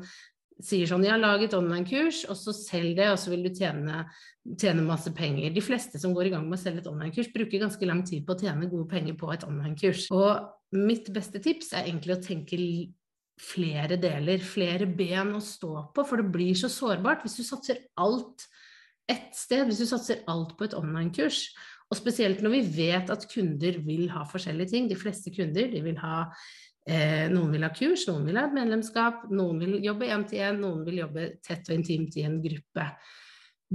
sier 0.62 0.90
sånn 0.90 1.06
Jeg 1.06 1.14
har 1.16 1.22
laget 1.22 1.56
online-kurs, 1.58 2.24
og 2.30 2.38
så 2.38 2.54
selg 2.54 2.96
det, 3.00 3.08
og 3.10 3.20
så 3.22 3.32
vil 3.34 3.46
du 3.48 3.52
tjene, 3.54 4.04
tjene, 4.54 4.86
masse 4.86 5.10
penger. 5.18 5.54
De 5.54 5.64
fleste 5.64 6.02
som 6.02 6.14
går 6.14 6.30
i 6.30 6.34
gang 6.36 6.48
med 6.48 6.60
å 6.60 6.62
selge 6.62 6.84
et 6.84 6.90
online-kurs, 6.92 7.32
bruker 7.34 7.64
ganske 7.64 7.90
lang 7.90 8.04
tid 8.08 8.26
på 8.28 8.36
å 8.36 8.42
tjene 8.42 8.70
gode 8.70 8.90
penger 8.92 9.18
på 9.18 9.32
et 9.34 9.46
online-kurs. 9.48 10.08
Og 10.14 10.78
mitt 10.78 11.10
beste 11.14 11.42
tips 11.44 11.74
er 11.74 11.88
egentlig 11.90 12.18
å 12.18 12.24
tenke 12.24 12.60
flere 13.42 13.98
deler, 13.98 14.42
flere 14.46 14.86
ben 14.86 15.34
å 15.38 15.42
stå 15.42 15.88
på, 15.96 16.06
for 16.06 16.22
det 16.22 16.30
blir 16.34 16.58
så 16.58 16.70
sårbart 16.70 17.26
hvis 17.26 17.40
du 17.40 17.46
satser 17.48 17.82
alt 17.98 18.46
ett 19.10 19.34
sted, 19.36 19.66
hvis 19.68 19.82
du 19.82 19.88
satser 19.90 20.22
alt 20.30 20.54
på 20.58 20.68
et 20.68 20.78
online-kurs. 20.78 21.48
Og 21.92 22.00
spesielt 22.00 22.40
når 22.44 22.54
vi 22.56 22.66
vet 22.80 23.10
at 23.12 23.28
kunder 23.32 23.80
vil 23.84 24.08
ha 24.14 24.24
forskjellige 24.28 24.72
ting. 24.72 24.90
De 24.90 25.00
fleste 25.00 25.34
kunder 25.36 25.68
de 25.74 25.82
vil 25.84 25.98
ha 26.00 26.22
eh, 26.88 27.28
Noen 27.32 27.52
vil 27.52 27.66
ha 27.68 27.72
kurs, 27.76 28.06
noen 28.08 28.28
vil 28.30 28.40
ha 28.40 28.46
et 28.48 28.56
medlemskap, 28.56 29.26
noen 29.32 29.60
vil 29.60 29.80
jobbe 29.84 30.08
én 30.08 30.24
til 30.30 30.46
én, 30.48 30.62
noen 30.64 30.86
vil 30.88 31.02
jobbe 31.04 31.28
tett 31.44 31.68
og 31.68 31.76
intimt 31.76 32.16
i 32.16 32.24
en 32.30 32.40
gruppe. 32.44 32.88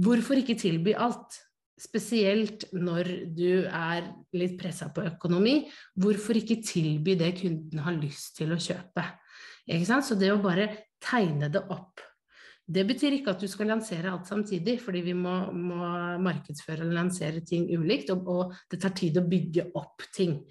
Hvorfor 0.01 0.41
ikke 0.41 0.57
tilby 0.57 0.97
alt? 0.97 1.43
Spesielt 1.77 2.65
når 2.73 3.09
du 3.37 3.67
er 3.69 4.07
litt 4.33 4.55
pressa 4.57 4.89
på 4.89 5.03
økonomi. 5.11 5.59
Hvorfor 6.01 6.39
ikke 6.39 6.57
tilby 6.65 7.13
det 7.19 7.35
kunden 7.37 7.85
har 7.85 7.97
lyst 7.99 8.39
til 8.39 8.55
å 8.55 8.57
kjøpe? 8.57 9.05
Så 10.01 10.15
det 10.17 10.31
å 10.33 10.41
bare 10.41 10.71
tegne 11.03 11.51
det 11.53 11.61
opp 11.69 12.01
det 12.67 12.83
betyr 12.83 13.15
ikke 13.15 13.31
at 13.31 13.43
du 13.43 13.47
skal 13.47 13.69
lansere 13.71 14.11
alt 14.11 14.27
samtidig, 14.27 14.75
fordi 14.83 15.01
vi 15.05 15.13
må, 15.15 15.35
må 15.55 15.91
markedsføre 16.23 16.83
og 16.83 16.95
lansere 16.97 17.39
ting 17.47 17.69
ulikt, 17.71 18.11
og, 18.11 18.27
og, 18.27 18.57
det 18.71 18.81
tar 18.83 18.95
tid 18.97 19.19
å 19.21 19.27
bygge 19.27 19.69
opp 19.79 20.03
ting. 20.15 20.41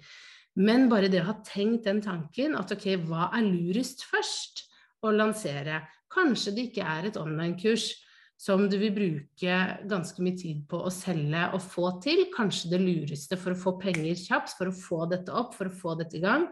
Men 0.57 0.87
bare 0.89 1.11
det 1.13 1.21
å 1.21 1.27
ha 1.29 1.37
tenkt 1.45 1.85
den 1.85 2.01
tanken 2.01 2.57
at 2.57 2.73
ok, 2.73 2.89
hva 3.05 3.29
er 3.37 3.45
lurest 3.45 4.01
først 4.09 4.65
å 5.05 5.13
lansere? 5.13 5.83
Kanskje 6.09 6.55
det 6.55 6.67
ikke 6.71 6.89
er 6.89 7.11
et 7.11 7.21
online-kurs 7.21 7.91
som 8.37 8.65
du 8.69 8.79
vil 8.81 8.93
bruke 8.93 9.61
ganske 9.89 10.21
mye 10.25 10.37
tid 10.37 10.65
på 10.69 10.81
å 10.85 10.93
selge 10.93 11.43
og 11.53 11.61
få 11.61 11.91
til. 12.01 12.25
Kanskje 12.33 12.73
det 12.73 12.81
lureste 12.81 13.37
for 13.37 13.53
å 13.53 13.61
få 13.61 13.75
penger 13.81 14.17
kjapt, 14.17 14.57
for 14.57 14.71
å 14.71 14.77
få 14.77 15.05
dette 15.13 15.33
opp, 15.33 15.53
for 15.57 15.69
å 15.69 15.77
få 15.85 15.97
dette 16.01 16.17
i 16.17 16.25
gang, 16.25 16.49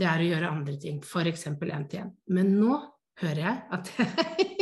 det 0.00 0.08
er 0.08 0.20
å 0.20 0.32
gjøre 0.32 0.50
andre 0.56 0.80
ting, 0.80 1.00
f.eks. 1.04 1.46
én 1.52 1.88
til 1.88 2.04
én. 2.06 2.12
Men 2.32 2.56
nå 2.56 2.80
hører 3.20 3.44
jeg 3.44 3.62
at 3.76 3.92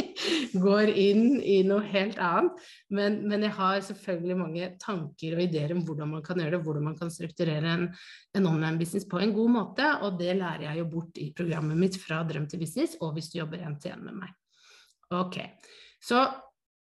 går 0.61 0.91
inn 0.91 1.41
i 1.41 1.59
noe 1.67 1.85
helt 1.93 2.19
annet. 2.23 2.61
Men, 2.93 3.21
men, 3.29 3.47
jeg 3.47 3.55
har 3.57 3.81
selvfølgelig 3.87 4.39
mange 4.39 4.69
tanker 4.83 5.37
og 5.37 5.43
ideer 5.45 5.75
om 5.77 5.83
hvordan 5.87 6.15
man 6.17 6.25
kan 6.27 6.41
gjøre 6.43 6.57
det, 6.57 6.63
hvordan 6.67 6.87
man 6.91 6.99
kan 6.99 7.13
strukturere 7.13 7.75
en, 7.77 7.89
en 8.37 8.49
online-business 8.53 9.09
på 9.11 9.23
en 9.23 9.35
god 9.37 9.53
måte, 9.57 9.89
og 10.05 10.21
det 10.21 10.37
lærer 10.39 10.69
jeg 10.69 10.83
jo 10.83 10.89
bort 10.93 11.21
i 11.21 11.31
programmet 11.37 11.81
mitt 11.81 11.99
fra 12.01 12.23
drøm 12.29 12.49
til 12.51 12.63
business, 12.63 12.97
og 13.01 13.17
hvis 13.17 13.33
du 13.33 13.41
jobber 13.41 13.65
en 13.65 13.79
til 13.83 13.97
en 13.97 14.07
med 14.09 14.23
meg. 14.25 14.33
Ok, 15.13 15.39
så 16.03 16.25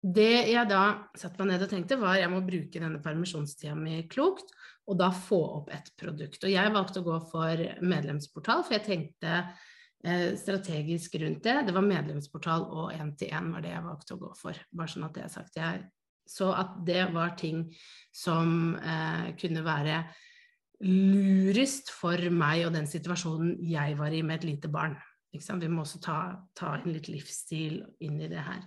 det 0.02 0.50
jeg 0.52 0.70
da 0.70 0.82
satte 1.18 1.42
meg 1.42 1.52
ned 1.52 1.64
og 1.66 1.70
tenkte, 1.72 1.98
var 1.98 2.18
jeg 2.20 2.30
må 2.30 2.42
bruke 2.46 2.80
denne 2.80 3.00
permisjonstida 3.02 3.74
mi 3.78 4.04
klokt, 4.10 4.52
og 4.88 4.96
da 5.00 5.10
få 5.12 5.40
opp 5.58 5.72
et 5.74 5.90
produkt. 6.00 6.44
Og 6.44 6.52
jeg 6.52 6.72
valgte 6.72 7.02
å 7.02 7.06
gå 7.06 7.16
for 7.28 7.64
medlemsportal, 7.84 8.62
for 8.64 8.78
jeg 8.78 8.86
tenkte 8.86 9.42
strategisk 10.38 11.16
rundt 11.18 11.42
det. 11.42 11.54
Det 11.66 11.72
var 11.74 11.82
medlemsportal 11.82 12.68
og 12.70 12.92
én-til-én 12.94 13.48
var 13.50 13.64
det 13.64 13.72
jeg 13.72 13.82
valgte 13.82 14.14
å 14.14 14.20
gå 14.20 14.28
for, 14.38 14.60
bare 14.70 14.92
sånn 14.92 15.06
at 15.08 15.16
det 15.16 15.24
er 15.24 15.32
sagt. 15.32 15.58
Jeg 15.58 15.80
så 16.28 16.52
at 16.52 16.76
det 16.86 17.08
var 17.14 17.36
ting 17.40 17.66
som 18.14 18.76
eh, 18.76 19.30
kunne 19.40 19.64
være 19.64 20.02
lurest 20.84 21.90
for 21.90 22.20
meg 22.30 22.66
og 22.66 22.74
den 22.76 22.86
situasjonen 22.86 23.56
jeg 23.66 23.96
var 23.98 24.14
i 24.14 24.22
med 24.22 24.38
et 24.38 24.48
lite 24.52 24.70
barn. 24.70 24.96
Vi 25.32 25.68
må 25.68 25.82
også 25.82 26.00
ta, 26.04 26.18
ta 26.56 26.76
inn 26.78 26.94
litt 26.94 27.08
livsstil 27.10 27.80
inn 28.04 28.20
i 28.20 28.30
det 28.30 28.44
her. 28.44 28.62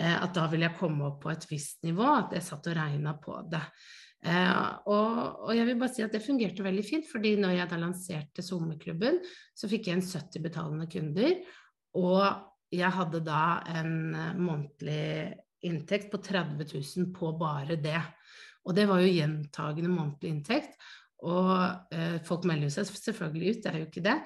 Eh, 0.00 0.16
at 0.16 0.34
da 0.34 0.46
ville 0.50 0.68
jeg 0.68 0.78
komme 0.80 1.10
opp 1.10 1.22
på 1.24 1.32
et 1.32 1.46
visst 1.50 1.84
nivå, 1.86 2.06
at 2.08 2.34
jeg 2.36 2.46
satt 2.48 2.70
og 2.70 2.78
regna 2.80 3.14
på 3.20 3.36
det. 3.52 3.62
Eh, 4.26 4.68
og, 4.90 5.18
og, 5.46 5.50
jeg 5.54 5.66
vil 5.68 5.78
bare 5.78 5.94
si 5.94 6.02
at 6.02 6.14
det 6.14 6.24
fungerte 6.24 6.66
veldig 6.66 6.84
fint, 6.86 7.06
fordi 7.10 7.36
når 7.38 7.54
jeg 7.54 7.70
da 7.70 7.80
lanserte 7.80 8.44
SoMe-klubben, 8.44 9.20
så 9.54 9.70
fikk 9.70 9.88
jeg 9.88 9.98
en 9.98 10.06
70 10.06 10.44
betalende 10.44 10.88
kunder, 10.90 11.36
og 11.98 12.24
jeg 12.74 12.90
hadde 12.98 13.22
da 13.24 13.42
en 13.78 13.92
eh, 14.14 14.38
månedlig 14.38 15.02
inntekt 15.68 16.10
på 16.12 16.20
30 16.22 16.66
000 16.70 17.12
på 17.14 17.32
bare 17.38 17.78
det. 17.80 18.00
Og 18.68 18.74
det 18.76 18.86
var 18.90 19.02
jo 19.02 19.10
gjentagende 19.10 19.90
månedlig 19.90 20.34
inntekt. 20.34 20.76
Og 21.26 21.50
eh, 21.94 22.18
folk 22.26 22.44
melder 22.46 22.70
seg 22.70 22.86
selvfølgelig 22.90 23.56
ut, 23.56 23.62
det 23.64 23.70
er 23.70 23.78
jo 23.80 23.88
ikke 23.88 24.04
det. 24.04 24.16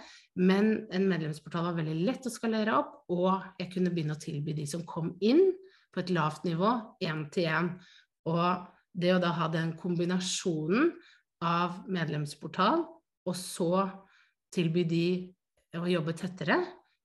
Men 0.41 0.73
en 0.93 1.07
medlemsportal 1.09 1.71
var 1.71 1.79
veldig 1.79 1.97
lett 2.09 2.29
å 2.29 2.33
skalere 2.33 2.75
opp, 2.77 2.99
og 3.13 3.31
jeg 3.61 3.71
kunne 3.73 3.93
begynne 3.95 4.17
å 4.17 4.21
tilby 4.21 4.57
de 4.57 4.67
som 4.69 4.85
kom 4.89 5.15
inn 5.25 5.41
på 5.93 6.03
et 6.03 6.13
lavt 6.13 6.45
nivå, 6.49 6.75
én 7.05 7.25
til 7.33 7.49
én. 7.49 7.71
Og 8.29 8.69
det 8.93 9.15
å 9.15 9.21
da 9.23 9.33
ha 9.37 9.49
den 9.53 9.73
kombinasjonen 9.79 10.93
av 11.43 11.83
medlemsportal, 11.91 12.85
og 13.27 13.37
så 13.39 13.87
tilby 14.53 14.85
de 14.89 15.07
å 15.79 15.89
jobbe 15.89 16.15
tettere, 16.19 16.59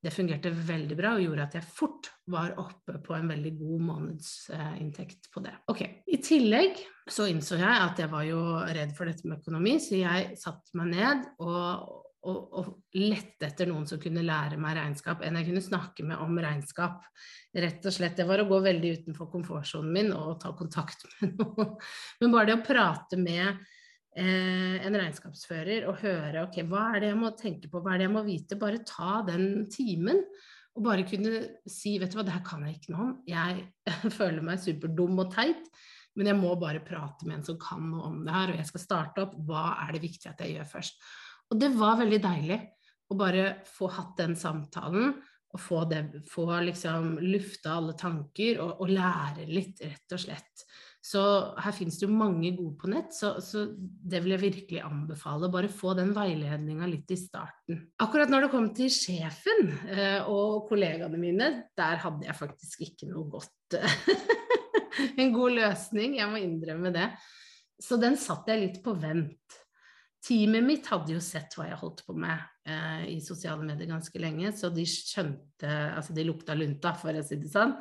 det 0.04 0.14
fungerte 0.14 0.52
veldig 0.54 0.96
bra 0.98 1.16
og 1.16 1.24
gjorde 1.24 1.46
at 1.48 1.56
jeg 1.58 1.66
fort 1.74 2.10
var 2.30 2.54
oppe 2.62 3.00
på 3.04 3.16
en 3.18 3.32
veldig 3.32 3.54
god 3.58 3.86
månedsinntekt 3.88 5.32
på 5.34 5.42
det. 5.44 5.56
Ok, 5.74 5.82
I 6.06 6.20
tillegg 6.24 6.84
så 7.10 7.26
innså 7.32 7.58
jeg 7.58 7.82
at 7.82 8.00
jeg 8.04 8.12
var 8.12 8.28
jo 8.28 8.42
redd 8.78 8.94
for 8.98 9.10
dette 9.10 9.26
med 9.26 9.42
økonomi, 9.42 9.78
så 9.82 9.98
jeg 9.98 10.38
satte 10.40 10.78
meg 10.78 10.94
ned 10.94 11.26
og, 11.42 12.04
og 12.28 12.98
lette 12.98 13.48
etter 13.48 13.70
noen 13.70 13.88
som 13.90 14.00
kunne 14.02 14.26
lære 14.26 14.60
meg 14.62 14.76
regnskap, 14.78 15.24
enn 15.24 15.40
jeg 15.40 15.48
kunne 15.50 15.64
snakke 15.64 16.06
med 16.08 16.20
om 16.24 16.38
regnskap. 16.44 17.06
Rett 17.58 17.88
og 17.88 17.96
slett. 17.96 18.18
Det 18.20 18.28
var 18.28 18.44
å 18.44 18.50
gå 18.50 18.60
veldig 18.66 18.94
utenfor 19.00 19.30
komfortsonen 19.32 19.94
min 19.96 20.12
og 20.16 20.38
ta 20.44 20.54
kontakt 20.58 21.08
med 21.22 21.40
noen. 21.40 21.74
Men 22.22 22.36
bare 22.36 22.52
det 22.52 22.58
å 22.60 22.66
prate 22.68 23.20
med 23.22 23.46
eh, 23.48 24.78
en 24.84 25.00
regnskapsfører 25.00 25.88
og 25.90 26.04
høre 26.04 26.46
ok, 26.48 26.62
hva 26.70 26.92
er 26.92 27.04
det 27.04 27.12
jeg 27.14 27.22
må 27.24 27.34
tenke 27.40 27.72
på, 27.72 27.82
hva 27.82 27.96
er 27.96 28.04
det 28.04 28.10
jeg 28.10 28.16
må 28.18 28.24
vite, 28.28 28.60
bare 28.60 28.86
ta 28.88 29.22
den 29.28 29.68
timen. 29.74 30.24
Og 30.78 30.84
bare 30.86 31.08
kunne 31.10 31.40
si 31.66 31.96
vet 31.98 32.12
du 32.14 32.20
hva, 32.20 32.26
det 32.28 32.36
her 32.36 32.46
kan 32.46 32.66
jeg 32.68 32.78
ikke 32.78 32.94
noe 32.94 33.06
om, 33.08 33.14
jeg 33.26 33.64
føler 34.20 34.44
meg 34.46 34.62
superdum 34.62 35.24
og 35.24 35.32
teit, 35.34 35.72
men 36.18 36.32
jeg 36.32 36.38
må 36.38 36.52
bare 36.58 36.82
prate 36.86 37.26
med 37.30 37.40
en 37.40 37.46
som 37.46 37.58
kan 37.62 37.82
noe 37.92 38.10
om 38.10 38.20
det 38.26 38.34
her, 38.34 38.52
og 38.54 38.60
jeg 38.62 38.70
skal 38.72 38.84
starte 38.84 39.24
opp, 39.26 39.34
hva 39.46 39.72
er 39.86 39.96
det 39.96 40.04
viktig 40.06 40.30
at 40.30 40.42
jeg 40.42 40.56
gjør 40.56 40.70
først? 40.70 41.02
Og 41.52 41.62
det 41.62 41.72
var 41.78 42.00
veldig 42.02 42.20
deilig 42.24 42.60
å 43.08 43.18
bare 43.20 43.48
få 43.68 43.90
hatt 43.94 44.18
den 44.20 44.36
samtalen 44.40 45.16
og 45.56 45.62
få, 45.64 45.84
det, 45.90 46.02
få 46.28 46.50
liksom 46.66 47.16
lufta 47.24 47.78
alle 47.78 47.96
tanker 47.98 48.60
og, 48.64 48.82
og 48.84 48.92
lære 48.92 49.48
litt, 49.48 49.80
rett 49.80 50.16
og 50.16 50.22
slett. 50.22 50.66
Så 51.08 51.22
her 51.64 51.72
finnes 51.72 51.96
det 52.00 52.04
jo 52.04 52.12
mange 52.12 52.50
gode 52.58 52.74
på 52.82 52.90
nett, 52.92 53.14
så, 53.16 53.38
så, 53.44 53.64
det 53.78 54.20
vil 54.26 54.34
jeg 54.36 54.42
virkelig 54.42 54.82
anbefale. 54.84 55.48
Bare 55.54 55.70
få 55.72 55.94
den 55.96 56.12
veiledninga 56.16 56.90
litt 56.90 57.14
i 57.16 57.20
starten. 57.20 57.80
Akkurat 58.04 58.32
når 58.32 58.46
det 58.46 58.52
kom 58.52 58.68
til 58.76 58.92
sjefen 58.92 59.72
eh, 59.94 60.28
og 60.28 60.68
kollegaene 60.68 61.22
mine, 61.22 61.50
der 61.80 62.04
hadde 62.04 62.28
jeg 62.28 62.36
faktisk 62.36 62.84
ikke 62.90 63.12
noe 63.14 63.24
godt 63.38 63.78
En 65.22 65.30
god 65.32 65.54
løsning, 65.54 66.18
jeg 66.18 66.28
må 66.32 66.42
innrømme 66.42 66.92
det. 66.92 67.08
Så 67.80 68.00
den 68.02 68.18
satt 68.20 68.50
jeg 68.50 68.64
litt 68.64 68.80
på 68.84 68.96
vent. 68.98 69.60
Teamet 70.26 70.66
mitt 70.66 70.88
hadde 70.90 71.14
jo 71.14 71.22
sett 71.24 71.54
hva 71.56 71.68
jeg 71.70 71.78
holdt 71.80 72.02
på 72.08 72.16
med 72.18 72.40
eh, 72.68 73.04
i 73.14 73.18
sosiale 73.24 73.64
medier 73.66 73.90
ganske 73.92 74.22
lenge, 74.22 74.52
så 74.58 74.72
de 74.74 74.86
skjønte 74.90 75.74
Altså, 75.94 76.16
de 76.16 76.26
lukta 76.26 76.56
lunta, 76.58 76.94
for 76.98 77.14
å 77.14 77.26
si 77.26 77.38
det 77.42 77.52
sånn 77.54 77.76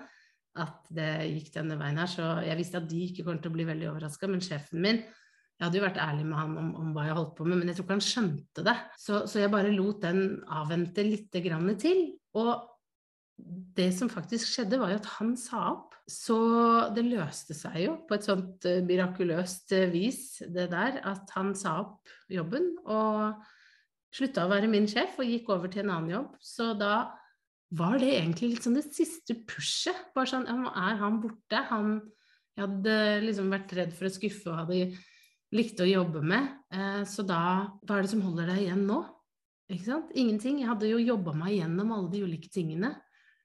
at 0.56 0.88
det 0.96 1.10
gikk 1.28 1.50
denne 1.58 1.76
veien 1.76 1.98
her. 2.00 2.08
Så 2.08 2.24
jeg 2.46 2.56
visste 2.56 2.80
at 2.80 2.88
de 2.88 3.02
ikke 3.10 3.26
kom 3.26 3.40
til 3.40 3.52
å 3.52 3.56
bli 3.56 3.66
veldig 3.68 3.90
overraska, 3.90 4.28
men 4.30 4.44
sjefen 4.44 4.80
min 4.84 5.02
jeg 5.56 5.64
hadde 5.64 5.78
jo 5.78 5.84
vært 5.86 6.00
ærlig 6.04 6.24
med 6.28 6.36
han 6.36 6.56
om, 6.60 6.72
om, 6.76 6.88
hva 6.92 7.06
jeg 7.06 7.16
holdt 7.16 7.36
på 7.38 7.44
med, 7.48 7.56
men 7.56 7.70
jeg 7.70 7.78
tror 7.78 7.86
ikke 7.86 7.94
han 7.94 8.04
skjønte 8.04 8.64
det. 8.66 8.74
Så, 9.00 9.22
så 9.24 9.40
jeg 9.40 9.52
bare 9.54 9.72
lot 9.72 10.02
den 10.04 10.18
avvente 10.52 11.04
litt 11.06 11.30
til. 11.32 12.02
Og 12.36 12.50
det 13.78 13.86
som 13.96 14.12
faktisk 14.12 14.50
skjedde, 14.50 14.76
var 14.82 14.92
jo 14.92 14.98
at 15.00 15.08
han 15.14 15.32
sa 15.40 15.62
opp. 15.70 15.95
Så 16.06 16.38
det 16.94 17.02
løste 17.02 17.56
seg 17.56 17.80
jo 17.82 17.96
på 18.06 18.14
et 18.14 18.26
sånt 18.26 18.66
uh, 18.68 18.78
mirakuløst 18.86 19.74
uh, 19.74 19.86
vis, 19.90 20.38
det 20.46 20.68
der, 20.70 21.00
at 21.02 21.32
han 21.34 21.50
sa 21.58 21.80
opp 21.82 22.12
jobben 22.30 22.76
og 22.86 23.42
slutta 24.14 24.46
å 24.46 24.52
være 24.52 24.70
min 24.70 24.86
sjef 24.88 25.18
og 25.18 25.28
gikk 25.28 25.50
over 25.52 25.72
til 25.72 25.82
en 25.82 25.96
annen 25.96 26.14
jobb. 26.14 26.36
Så 26.38 26.70
da 26.78 27.08
var 27.76 27.98
det 27.98 28.12
egentlig 28.14 28.52
litt 28.54 28.66
sånn 28.66 28.78
det 28.78 28.86
siste 28.94 29.34
pushet. 29.48 30.12
Bare 30.14 30.30
sånn 30.30 30.46
ja, 30.46 30.70
Er 30.86 31.00
han 31.02 31.18
borte? 31.20 31.64
Han 31.72 31.98
jeg 32.56 32.64
hadde 32.64 32.92
liksom 33.26 33.50
vært 33.52 33.72
redd 33.76 33.90
for 33.92 34.08
å 34.08 34.14
skuffe 34.14 34.48
og 34.48 34.62
hadde 34.62 34.78
likt 35.52 35.80
å 35.84 35.88
jobbe 35.88 36.22
med. 36.24 36.54
Eh, 36.72 37.02
så 37.04 37.24
da 37.26 37.40
Hva 37.84 37.98
er 37.98 38.06
det 38.06 38.12
som 38.14 38.22
holder 38.24 38.48
deg 38.48 38.62
igjen 38.64 38.86
nå? 38.88 39.02
Ikke 39.68 39.88
sant? 39.90 40.14
Ingenting. 40.16 40.62
Jeg 40.62 40.70
hadde 40.70 40.88
jo 40.88 41.02
jobba 41.02 41.34
meg 41.36 41.58
gjennom 41.58 41.92
alle 41.92 42.08
de 42.14 42.22
ulike 42.24 42.48
tingene. 42.52 42.94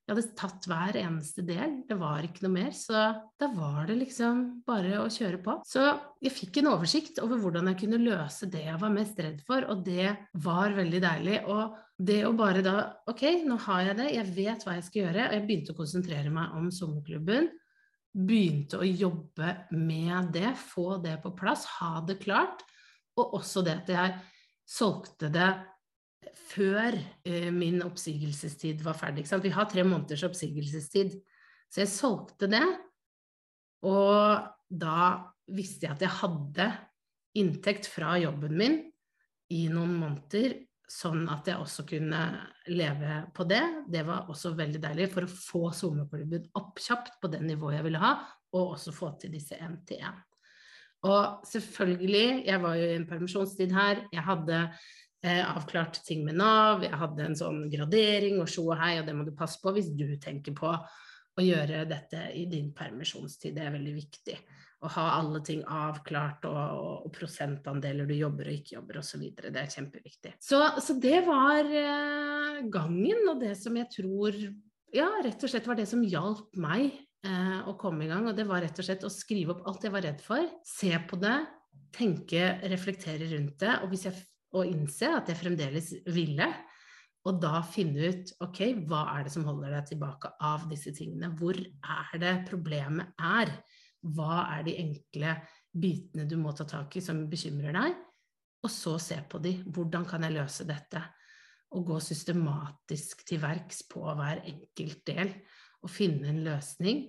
Jeg 0.07 0.15
hadde 0.17 0.35
tatt 0.35 0.65
hver 0.67 0.97
eneste 0.99 1.43
del, 1.45 1.75
det 1.87 1.95
var 1.99 2.25
ikke 2.25 2.43
noe 2.43 2.55
mer. 2.55 2.71
Så 2.75 2.95
da 3.39 3.47
var 3.53 3.85
det 3.87 3.99
liksom 3.99 4.41
bare 4.67 4.97
å 5.03 5.05
kjøre 5.13 5.39
på. 5.45 5.55
Så 5.67 5.85
jeg 6.23 6.33
fikk 6.35 6.59
en 6.59 6.71
oversikt 6.73 7.21
over 7.23 7.39
hvordan 7.39 7.69
jeg 7.71 7.79
kunne 7.83 8.01
løse 8.01 8.49
det 8.51 8.65
jeg 8.65 8.81
var 8.81 8.91
mest 8.91 9.21
redd 9.21 9.39
for, 9.47 9.67
og 9.71 9.85
det 9.85 10.09
var 10.43 10.75
veldig 10.75 11.01
deilig. 11.05 11.37
Og 11.53 11.77
det 12.01 12.19
å 12.25 12.33
bare 12.35 12.65
da 12.65 12.75
Ok, 13.11 13.23
nå 13.45 13.59
har 13.67 13.85
jeg 13.91 13.99
det, 14.01 14.09
jeg 14.17 14.35
vet 14.35 14.65
hva 14.65 14.75
jeg 14.77 14.87
skal 14.89 15.03
gjøre, 15.05 15.27
og 15.29 15.37
jeg 15.37 15.45
begynte 15.47 15.75
å 15.75 15.79
konsentrere 15.79 16.33
meg 16.33 16.57
om 16.57 16.67
sommerklubben. 16.73 17.51
Begynte 18.11 18.81
å 18.81 18.87
jobbe 18.87 19.55
med 19.77 20.33
det, 20.35 20.55
få 20.59 20.97
det 21.03 21.19
på 21.23 21.31
plass, 21.37 21.67
ha 21.77 22.01
det 22.03 22.19
klart. 22.25 22.65
Og 23.15 23.37
også 23.39 23.63
det 23.63 23.77
at 23.83 23.93
jeg 23.95 24.17
solgte 24.67 25.29
det 25.31 25.51
før 26.51 26.97
eh, 27.25 27.49
min 27.53 27.81
oppsigelsestid 27.85 28.83
var 28.85 28.97
ferdig. 28.99 29.25
Vi 29.25 29.53
har 29.53 29.69
tre 29.69 29.85
måneders 29.87 30.25
oppsigelsestid. 30.27 31.17
Så 31.71 31.83
jeg 31.83 31.91
solgte 31.91 32.49
det, 32.51 32.65
og 33.87 34.49
da 34.67 34.97
visste 35.51 35.87
jeg 35.87 35.95
at 35.95 36.03
jeg 36.03 36.17
hadde 36.19 36.67
inntekt 37.39 37.87
fra 37.87 38.17
jobben 38.19 38.57
min 38.59 38.75
i 39.55 39.65
noen 39.71 39.93
måneder, 39.99 40.57
sånn 40.91 41.23
at 41.31 41.47
jeg 41.47 41.63
også 41.63 41.85
kunne 41.87 42.21
leve 42.67 43.21
på 43.35 43.45
det. 43.47 43.63
Det 43.87 44.03
var 44.07 44.27
også 44.31 44.51
veldig 44.57 44.81
deilig 44.83 45.07
for 45.13 45.23
å 45.23 45.31
få 45.31 45.61
sommerklubben 45.75 46.49
opp 46.59 46.81
kjapt 46.83 47.15
på 47.23 47.31
det 47.31 47.39
nivået 47.45 47.77
jeg 47.77 47.87
ville 47.87 48.03
ha, 48.03 48.11
og 48.51 48.75
også 48.75 48.91
få 48.95 49.13
til 49.21 49.31
disse 49.31 49.55
én-til-én. 49.55 50.19
Og 51.07 51.47
selvfølgelig, 51.47 52.43
jeg 52.45 52.61
var 52.61 52.75
jo 52.77 52.89
i 52.89 52.97
en 52.99 53.07
permisjonstid 53.09 53.71
her. 53.73 54.03
Jeg 54.13 54.21
hadde 54.27 54.59
eh, 55.25 55.43
avklart 55.45 56.01
ting 56.05 56.25
med 56.25 56.39
Nav, 56.41 56.85
jeg 56.85 56.97
hadde 56.97 57.27
en 57.27 57.37
sånn 57.37 57.63
gradering 57.71 58.41
og 58.41 58.49
sjo 58.51 58.67
og 58.71 58.79
hei, 58.81 58.95
og 58.99 59.07
det 59.07 59.15
må 59.17 59.27
du 59.27 59.33
passe 59.37 59.61
på 59.61 59.73
hvis 59.75 59.91
du 59.95 60.07
tenker 60.21 60.55
på 60.57 60.71
å 60.71 61.45
gjøre 61.45 61.85
dette 61.89 62.25
i 62.37 62.47
din 62.51 62.71
permisjonstid. 62.75 63.55
Det 63.55 63.63
er 63.65 63.75
veldig 63.75 63.93
viktig. 63.95 64.35
Å 64.81 64.89
ha 64.95 65.05
alle 65.19 65.43
ting 65.45 65.61
avklart, 65.69 66.47
og, 66.49 66.81
og, 67.05 67.11
prosentandeler 67.13 68.09
du 68.09 68.15
jobber 68.17 68.49
og 68.49 68.57
ikke 68.57 68.75
jobber 68.79 68.99
osv. 69.03 69.27
Det 69.37 69.53
er 69.53 69.69
kjempeviktig. 69.69 70.33
Så, 70.41 70.59
så 70.81 70.97
det 70.99 71.21
var 71.27 71.69
eh, 71.69 72.65
gangen, 72.73 73.23
og 73.29 73.39
det 73.43 73.53
som 73.61 73.77
jeg 73.77 73.89
tror 73.93 74.41
ja, 74.91 75.07
rett 75.23 75.39
og 75.39 75.51
slett 75.51 75.69
var 75.69 75.77
det 75.79 75.87
som 75.87 76.03
hjalp 76.03 76.57
meg 76.59 76.89
eh, 77.23 77.59
å 77.69 77.77
komme 77.79 78.05
i 78.05 78.11
gang. 78.11 78.27
Og 78.27 78.35
det 78.35 78.47
var 78.49 78.65
rett 78.65 78.81
og 78.81 78.87
slett 78.87 79.05
å 79.07 79.13
skrive 79.13 79.55
opp 79.55 79.69
alt 79.69 79.87
jeg 79.87 79.93
var 79.93 80.05
redd 80.07 80.25
for, 80.25 80.49
se 80.67 80.91
på 81.07 81.19
det, 81.21 81.37
tenke, 81.95 82.57
reflektere 82.71 83.29
rundt 83.31 83.61
det. 83.61 83.77
Og 83.85 83.93
hvis 83.93 84.09
jeg 84.09 84.17
og 84.51 84.67
innse 84.67 85.09
at 85.15 85.31
jeg 85.31 85.39
fremdeles 85.39 85.93
ville. 86.11 86.49
og 87.21 87.37
da 87.37 87.59
finne 87.61 88.09
ut 88.09 88.31
ok, 88.41 88.59
hva 88.89 89.03
er 89.13 89.25
det 89.27 89.31
som 89.35 89.45
holder 89.45 89.75
deg 89.75 89.91
tilbake 89.91 90.31
av 90.41 90.63
disse 90.71 90.89
tingene. 90.97 91.29
Hvor 91.37 91.53
er 91.53 92.15
det 92.17 92.31
problemet 92.49 93.13
er? 93.21 93.51
Hva 94.01 94.47
er 94.57 94.63
de 94.65 94.73
enkle 94.81 95.35
bitene 95.69 96.25
du 96.25 96.33
må 96.41 96.55
ta 96.57 96.65
tak 96.65 96.97
i 96.97 97.03
som 97.05 97.27
bekymrer 97.29 97.77
deg? 97.77 97.99
Og 98.65 98.73
så 98.73 98.95
se 99.01 99.19
på 99.29 99.37
de. 99.41 99.53
Hvordan 99.69 100.07
kan 100.09 100.25
jeg 100.25 100.33
løse 100.33 100.65
dette? 100.65 101.03
Og 101.77 101.85
gå 101.87 101.99
systematisk 102.03 103.21
til 103.29 103.41
verks 103.41 103.83
på 103.89 104.01
hver 104.01 104.41
enkelt 104.41 105.05
del 105.07 105.35
og 105.81 105.93
finne 105.93 106.33
en 106.33 106.41
løsning. 106.45 107.05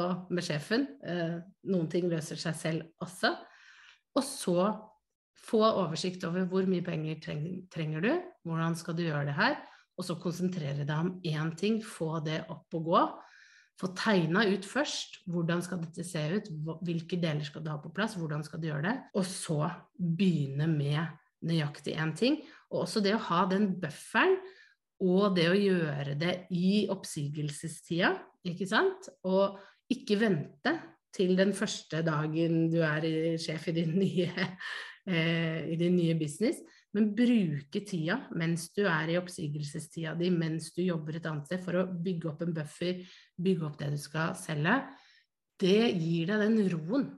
Og 0.00 0.30
med 0.30 0.44
sjefen. 0.46 0.84
Eh, 1.02 1.38
noen 1.66 1.88
ting 1.90 2.08
løser 2.08 2.38
seg 2.40 2.56
selv 2.56 3.04
også. 3.04 3.32
Og 4.14 4.24
så 4.24 4.56
få 5.44 5.62
oversikt 5.64 6.24
over 6.28 6.46
hvor 6.48 6.68
mye 6.68 6.84
penger 6.84 7.20
trenger 7.72 8.04
du, 8.04 8.12
hvordan 8.46 8.76
skal 8.78 8.96
du 8.96 9.04
gjøre 9.06 9.26
det 9.30 9.36
her, 9.38 9.56
og 9.96 10.06
så 10.06 10.16
konsentrere 10.20 10.86
deg 10.86 10.94
om 10.96 11.10
én 11.26 11.50
ting, 11.58 11.80
få 11.84 12.20
det 12.24 12.42
opp 12.52 12.76
og 12.78 12.86
gå. 12.88 13.02
Få 13.80 13.88
tegna 13.96 14.44
ut 14.48 14.66
først 14.68 15.22
hvordan 15.32 15.62
skal 15.64 15.80
dette 15.80 16.04
se 16.04 16.22
ut, 16.34 16.48
hvilke 16.84 17.16
deler 17.20 17.44
skal 17.46 17.64
du 17.64 17.70
ha 17.72 17.78
på 17.80 17.92
plass, 17.96 18.16
hvordan 18.20 18.44
skal 18.44 18.60
du 18.60 18.68
gjøre 18.68 18.84
det, 18.88 18.94
og 19.16 19.24
så 19.28 19.70
begynne 19.96 20.68
med 20.68 21.00
nøyaktig 21.48 21.96
én 21.96 22.12
ting. 22.16 22.40
Og 22.70 22.84
også 22.84 23.00
det 23.04 23.14
å 23.16 23.24
ha 23.30 23.46
den 23.48 23.72
bufferen 23.80 24.36
og 25.00 25.36
det 25.36 25.48
å 25.48 25.56
gjøre 25.56 26.14
det 26.20 26.34
i 26.52 26.84
oppsigelsestida, 26.92 28.12
ikke 28.44 28.68
sant, 28.68 29.08
og 29.24 29.56
ikke 29.92 30.18
vente 30.20 30.74
til 31.16 31.32
den 31.38 31.54
første 31.56 32.02
dagen 32.06 32.68
du 32.70 32.78
er 32.84 33.04
sjef 33.40 33.70
i 33.72 33.76
din 33.80 33.96
nye 33.96 34.46
eh, 35.06 35.70
i 35.72 35.78
din 35.80 35.96
nye 35.96 36.16
business, 36.18 36.60
men 36.96 37.12
bruke 37.14 37.84
tida 37.86 38.16
mens 38.38 38.68
du 38.74 38.82
er 38.88 39.12
i 39.12 39.18
oppsigelsestida 39.20 40.16
di, 40.18 40.30
mens 40.34 40.72
du 40.74 40.82
jobber 40.82 41.18
et 41.18 41.28
annet 41.30 41.46
sted, 41.46 41.62
for 41.64 41.78
å 41.78 41.86
bygge 41.90 42.30
opp 42.32 42.44
en 42.46 42.54
buffer, 42.56 43.04
bygge 43.38 43.66
opp 43.68 43.78
det 43.80 43.92
du 43.94 44.00
skal 44.00 44.34
selge, 44.38 44.80
det 45.60 45.90
gir 46.00 46.30
deg 46.32 46.44
den 46.46 46.70
roen. 46.72 47.10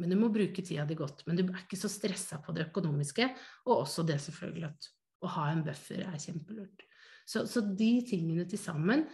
Men 0.00 0.10
du 0.10 0.18
må 0.18 0.30
bruke 0.34 0.62
tida 0.64 0.86
di 0.88 0.96
godt. 0.98 1.22
Men 1.26 1.38
du 1.38 1.44
er 1.44 1.60
ikke 1.60 1.78
så 1.78 1.90
stressa 1.90 2.40
på 2.42 2.54
det 2.54 2.68
økonomiske, 2.68 3.28
og 3.68 3.84
også 3.84 4.02
det 4.06 4.18
selvfølgelig 4.22 4.66
at 4.70 4.88
å 5.24 5.30
ha 5.36 5.50
en 5.52 5.62
buffer 5.66 6.02
er 6.06 6.18
kjempelurt. 6.20 6.82
Så, 7.24 7.44
så 7.48 7.62
de 7.64 7.92
tingene 8.06 8.44
til 8.48 8.60
sammen 8.60 9.06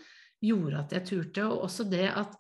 gjorde 0.42 0.80
at 0.80 0.94
jeg 0.96 1.06
turte, 1.10 1.44
og 1.46 1.66
også 1.68 1.86
det 1.90 2.08
at 2.08 2.36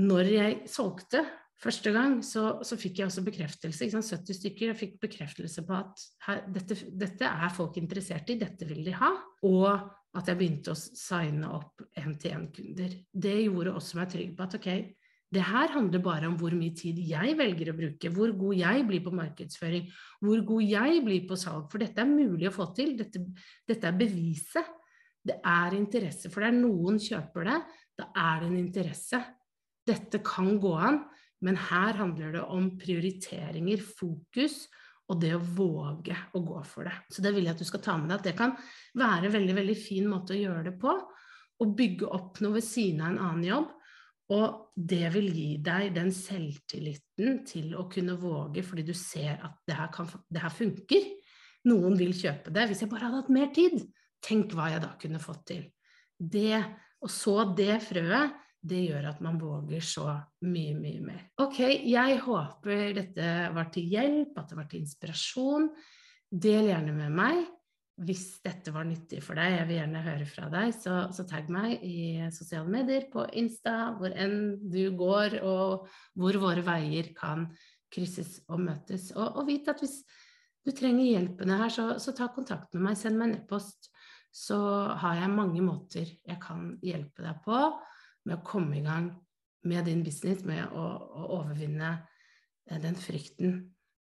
når 0.00 0.30
jeg 0.32 0.56
solgte, 0.70 1.22
Første 1.60 1.92
gang 1.92 2.20
så, 2.24 2.44
så, 2.64 2.76
fikk 2.80 3.02
jeg 3.02 3.10
også 3.10 3.22
bekreftelse, 3.26 3.90
70 3.92 4.36
stykker, 4.38 4.70
jeg 4.70 4.78
fikk 4.80 4.94
bekreftelse 5.02 5.64
på 5.68 5.74
at 5.76 6.04
her, 6.24 6.44
dette, 6.54 6.78
dette, 6.96 7.28
er 7.28 7.52
folk 7.52 7.76
interessert 7.76 8.32
i, 8.32 8.38
dette 8.40 8.68
vil 8.68 8.80
de 8.86 8.94
ha. 8.96 9.10
Og 9.48 9.68
at 10.16 10.26
jeg 10.26 10.40
begynte 10.40 10.72
å 10.72 10.78
signe 10.78 11.50
opp 11.54 11.84
én-til-én-kunder. 12.00 12.96
Det 13.12 13.36
gjorde 13.44 13.74
også 13.76 14.00
meg 14.00 14.08
trygg 14.10 14.32
på 14.38 14.46
at 14.46 14.56
ok, 14.56 14.70
det 15.30 15.44
her 15.46 15.70
handler 15.76 16.02
bare 16.02 16.26
om 16.26 16.34
hvor 16.40 16.56
mye 16.58 16.74
tid 16.74 16.96
jeg 17.06 17.36
velger 17.38 17.70
å 17.70 17.76
bruke, 17.76 18.10
hvor 18.10 18.32
god 18.40 18.56
jeg 18.58 18.86
blir 18.88 19.04
på 19.04 19.12
markedsføring, 19.14 19.86
hvor 20.24 20.42
god 20.48 20.64
jeg 20.66 21.04
blir 21.06 21.28
på 21.28 21.38
salg, 21.38 21.68
for 21.70 21.84
dette 21.84 22.02
er 22.02 22.10
mulig 22.10 22.48
å 22.48 22.54
få 22.56 22.66
til. 22.74 22.96
Dette, 22.98 23.22
dette 23.68 23.86
er 23.86 24.00
beviset. 24.00 24.72
Det 25.22 25.36
er 25.46 25.76
interesse, 25.76 26.32
for 26.32 26.42
det 26.42 26.48
er 26.48 26.58
noen 26.58 26.96
kjøper 26.98 27.44
det, 27.44 27.56
da 28.00 28.06
er 28.16 28.40
det 28.40 28.46
en 28.48 28.58
interesse. 28.58 29.18
Dette 29.86 30.22
kan 30.24 30.54
gå 30.62 30.72
an. 30.80 31.02
Men 31.44 31.56
her 31.56 31.96
handler 31.96 32.34
det 32.36 32.44
om 32.52 32.68
prioriteringer, 32.80 33.80
fokus 33.80 34.66
og 35.10 35.18
det 35.22 35.32
å 35.34 35.42
våge 35.42 36.14
å 36.36 36.42
gå 36.46 36.60
for 36.68 36.86
det. 36.86 36.94
Så 37.10 37.22
det 37.24 37.32
vil 37.34 37.48
jeg 37.48 37.56
at 37.56 37.62
du 37.62 37.66
skal 37.66 37.82
ta 37.82 37.96
med 37.98 38.12
deg. 38.12 38.20
At 38.20 38.28
det 38.28 38.36
kan 38.38 38.54
være 38.98 39.26
en 39.26 39.34
veldig, 39.34 39.56
veldig 39.58 39.76
fin 39.78 40.06
måte 40.10 40.36
å 40.36 40.38
gjøre 40.38 40.68
det 40.68 40.76
på. 40.80 40.94
Å 41.60 41.68
bygge 41.76 42.10
opp 42.14 42.38
noe 42.44 42.58
ved 42.58 42.66
siden 42.66 43.02
av 43.02 43.10
en 43.10 43.22
annen 43.26 43.48
jobb. 43.48 43.72
Og 44.30 44.76
det 44.78 45.08
vil 45.16 45.26
gi 45.34 45.48
deg 45.66 45.88
den 45.96 46.12
selvtilliten 46.14 47.40
til 47.48 47.72
å 47.74 47.88
kunne 47.90 48.14
våge, 48.20 48.62
fordi 48.62 48.84
du 48.86 48.92
ser 48.94 49.40
at 49.42 49.56
det 49.66 49.74
her, 49.74 49.90
kan, 49.94 50.06
det 50.30 50.44
her 50.44 50.54
funker. 50.54 51.08
Noen 51.66 51.98
vil 51.98 52.14
kjøpe 52.16 52.52
det. 52.54 52.68
Hvis 52.70 52.84
jeg 52.84 52.92
bare 52.92 53.08
hadde 53.08 53.24
hatt 53.24 53.34
mer 53.34 53.50
tid, 53.56 53.80
tenk 54.22 54.54
hva 54.54 54.70
jeg 54.70 54.84
da 54.84 54.92
kunne 55.00 55.22
fått 55.22 55.42
til. 55.50 55.66
Det, 56.14 56.60
og 57.02 57.10
så 57.10 57.40
det 57.58 57.80
frøet 57.82 58.38
det 58.60 58.80
gjør 58.90 59.06
at 59.08 59.22
man 59.24 59.38
våger 59.40 59.84
så 59.84 60.10
mye, 60.44 60.74
mye 60.76 61.00
mer. 61.04 61.22
Ok, 61.40 61.62
jeg 61.64 62.18
håper 62.26 62.92
dette 62.96 63.30
var 63.54 63.70
til 63.72 63.88
hjelp, 63.88 64.36
at 64.36 64.52
det 64.52 64.58
var 64.58 64.68
til 64.68 64.84
inspirasjon. 64.84 65.70
Del 66.30 66.68
gjerne 66.68 66.94
med 66.94 67.16
meg 67.16 67.40
hvis 68.00 68.38
dette 68.44 68.72
var 68.72 68.86
nyttig 68.88 69.18
for 69.24 69.36
deg. 69.36 69.58
Jeg 69.58 69.68
vil 69.68 69.76
gjerne 69.76 70.04
høre 70.06 70.28
fra 70.28 70.46
deg, 70.52 70.72
så, 70.72 70.94
så 71.12 71.26
tagg 71.28 71.50
meg 71.52 71.82
i 71.84 72.30
sosiale 72.32 72.72
medier, 72.72 73.04
på 73.12 73.26
Insta, 73.36 73.92
hvor 73.98 74.14
enn 74.16 74.54
du 74.72 74.86
går, 74.96 75.36
og 75.44 75.90
hvor 76.16 76.40
våre 76.40 76.64
veier 76.64 77.10
kan 77.16 77.50
krysses 77.92 78.38
og 78.48 78.62
møtes. 78.64 79.10
Og, 79.16 79.42
og 79.42 79.50
vit 79.50 79.68
at 79.68 79.84
hvis 79.84 79.98
du 80.64 80.72
trenger 80.76 81.10
hjelpene 81.10 81.60
her, 81.60 81.72
så, 81.72 81.86
så 82.00 82.16
ta 82.16 82.30
kontakt 82.32 82.72
med 82.76 82.88
meg. 82.88 83.00
Send 83.00 83.20
meg 83.20 83.30
en 83.30 83.38
e-post. 83.42 83.90
Så 84.32 84.56
har 85.02 85.20
jeg 85.20 85.32
mange 85.34 85.60
måter 85.64 86.06
jeg 86.06 86.38
kan 86.40 86.76
hjelpe 86.86 87.24
deg 87.24 87.40
på 87.44 87.64
med 88.28 88.38
å 88.38 88.44
komme 88.46 88.78
i 88.78 88.84
gang 88.84 89.10
med 89.68 89.84
din 89.88 90.04
business, 90.04 90.44
med 90.44 90.72
å, 90.72 90.86
å 91.20 91.26
overvinne 91.40 91.90
eh, 92.70 92.80
den 92.80 92.96
frykten 92.96 93.60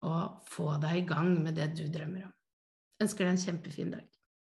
og 0.05 0.45
få 0.49 0.75
deg 0.81 1.01
i 1.01 1.07
gang 1.09 1.31
med 1.43 1.57
det 1.57 1.71
du 1.77 1.85
drømmer 1.91 2.27
om. 2.27 2.33
Jeg 2.95 3.07
Ønsker 3.07 3.25
deg 3.25 3.33
en 3.33 3.43
kjempefin 3.43 3.95
dag. 3.95 4.14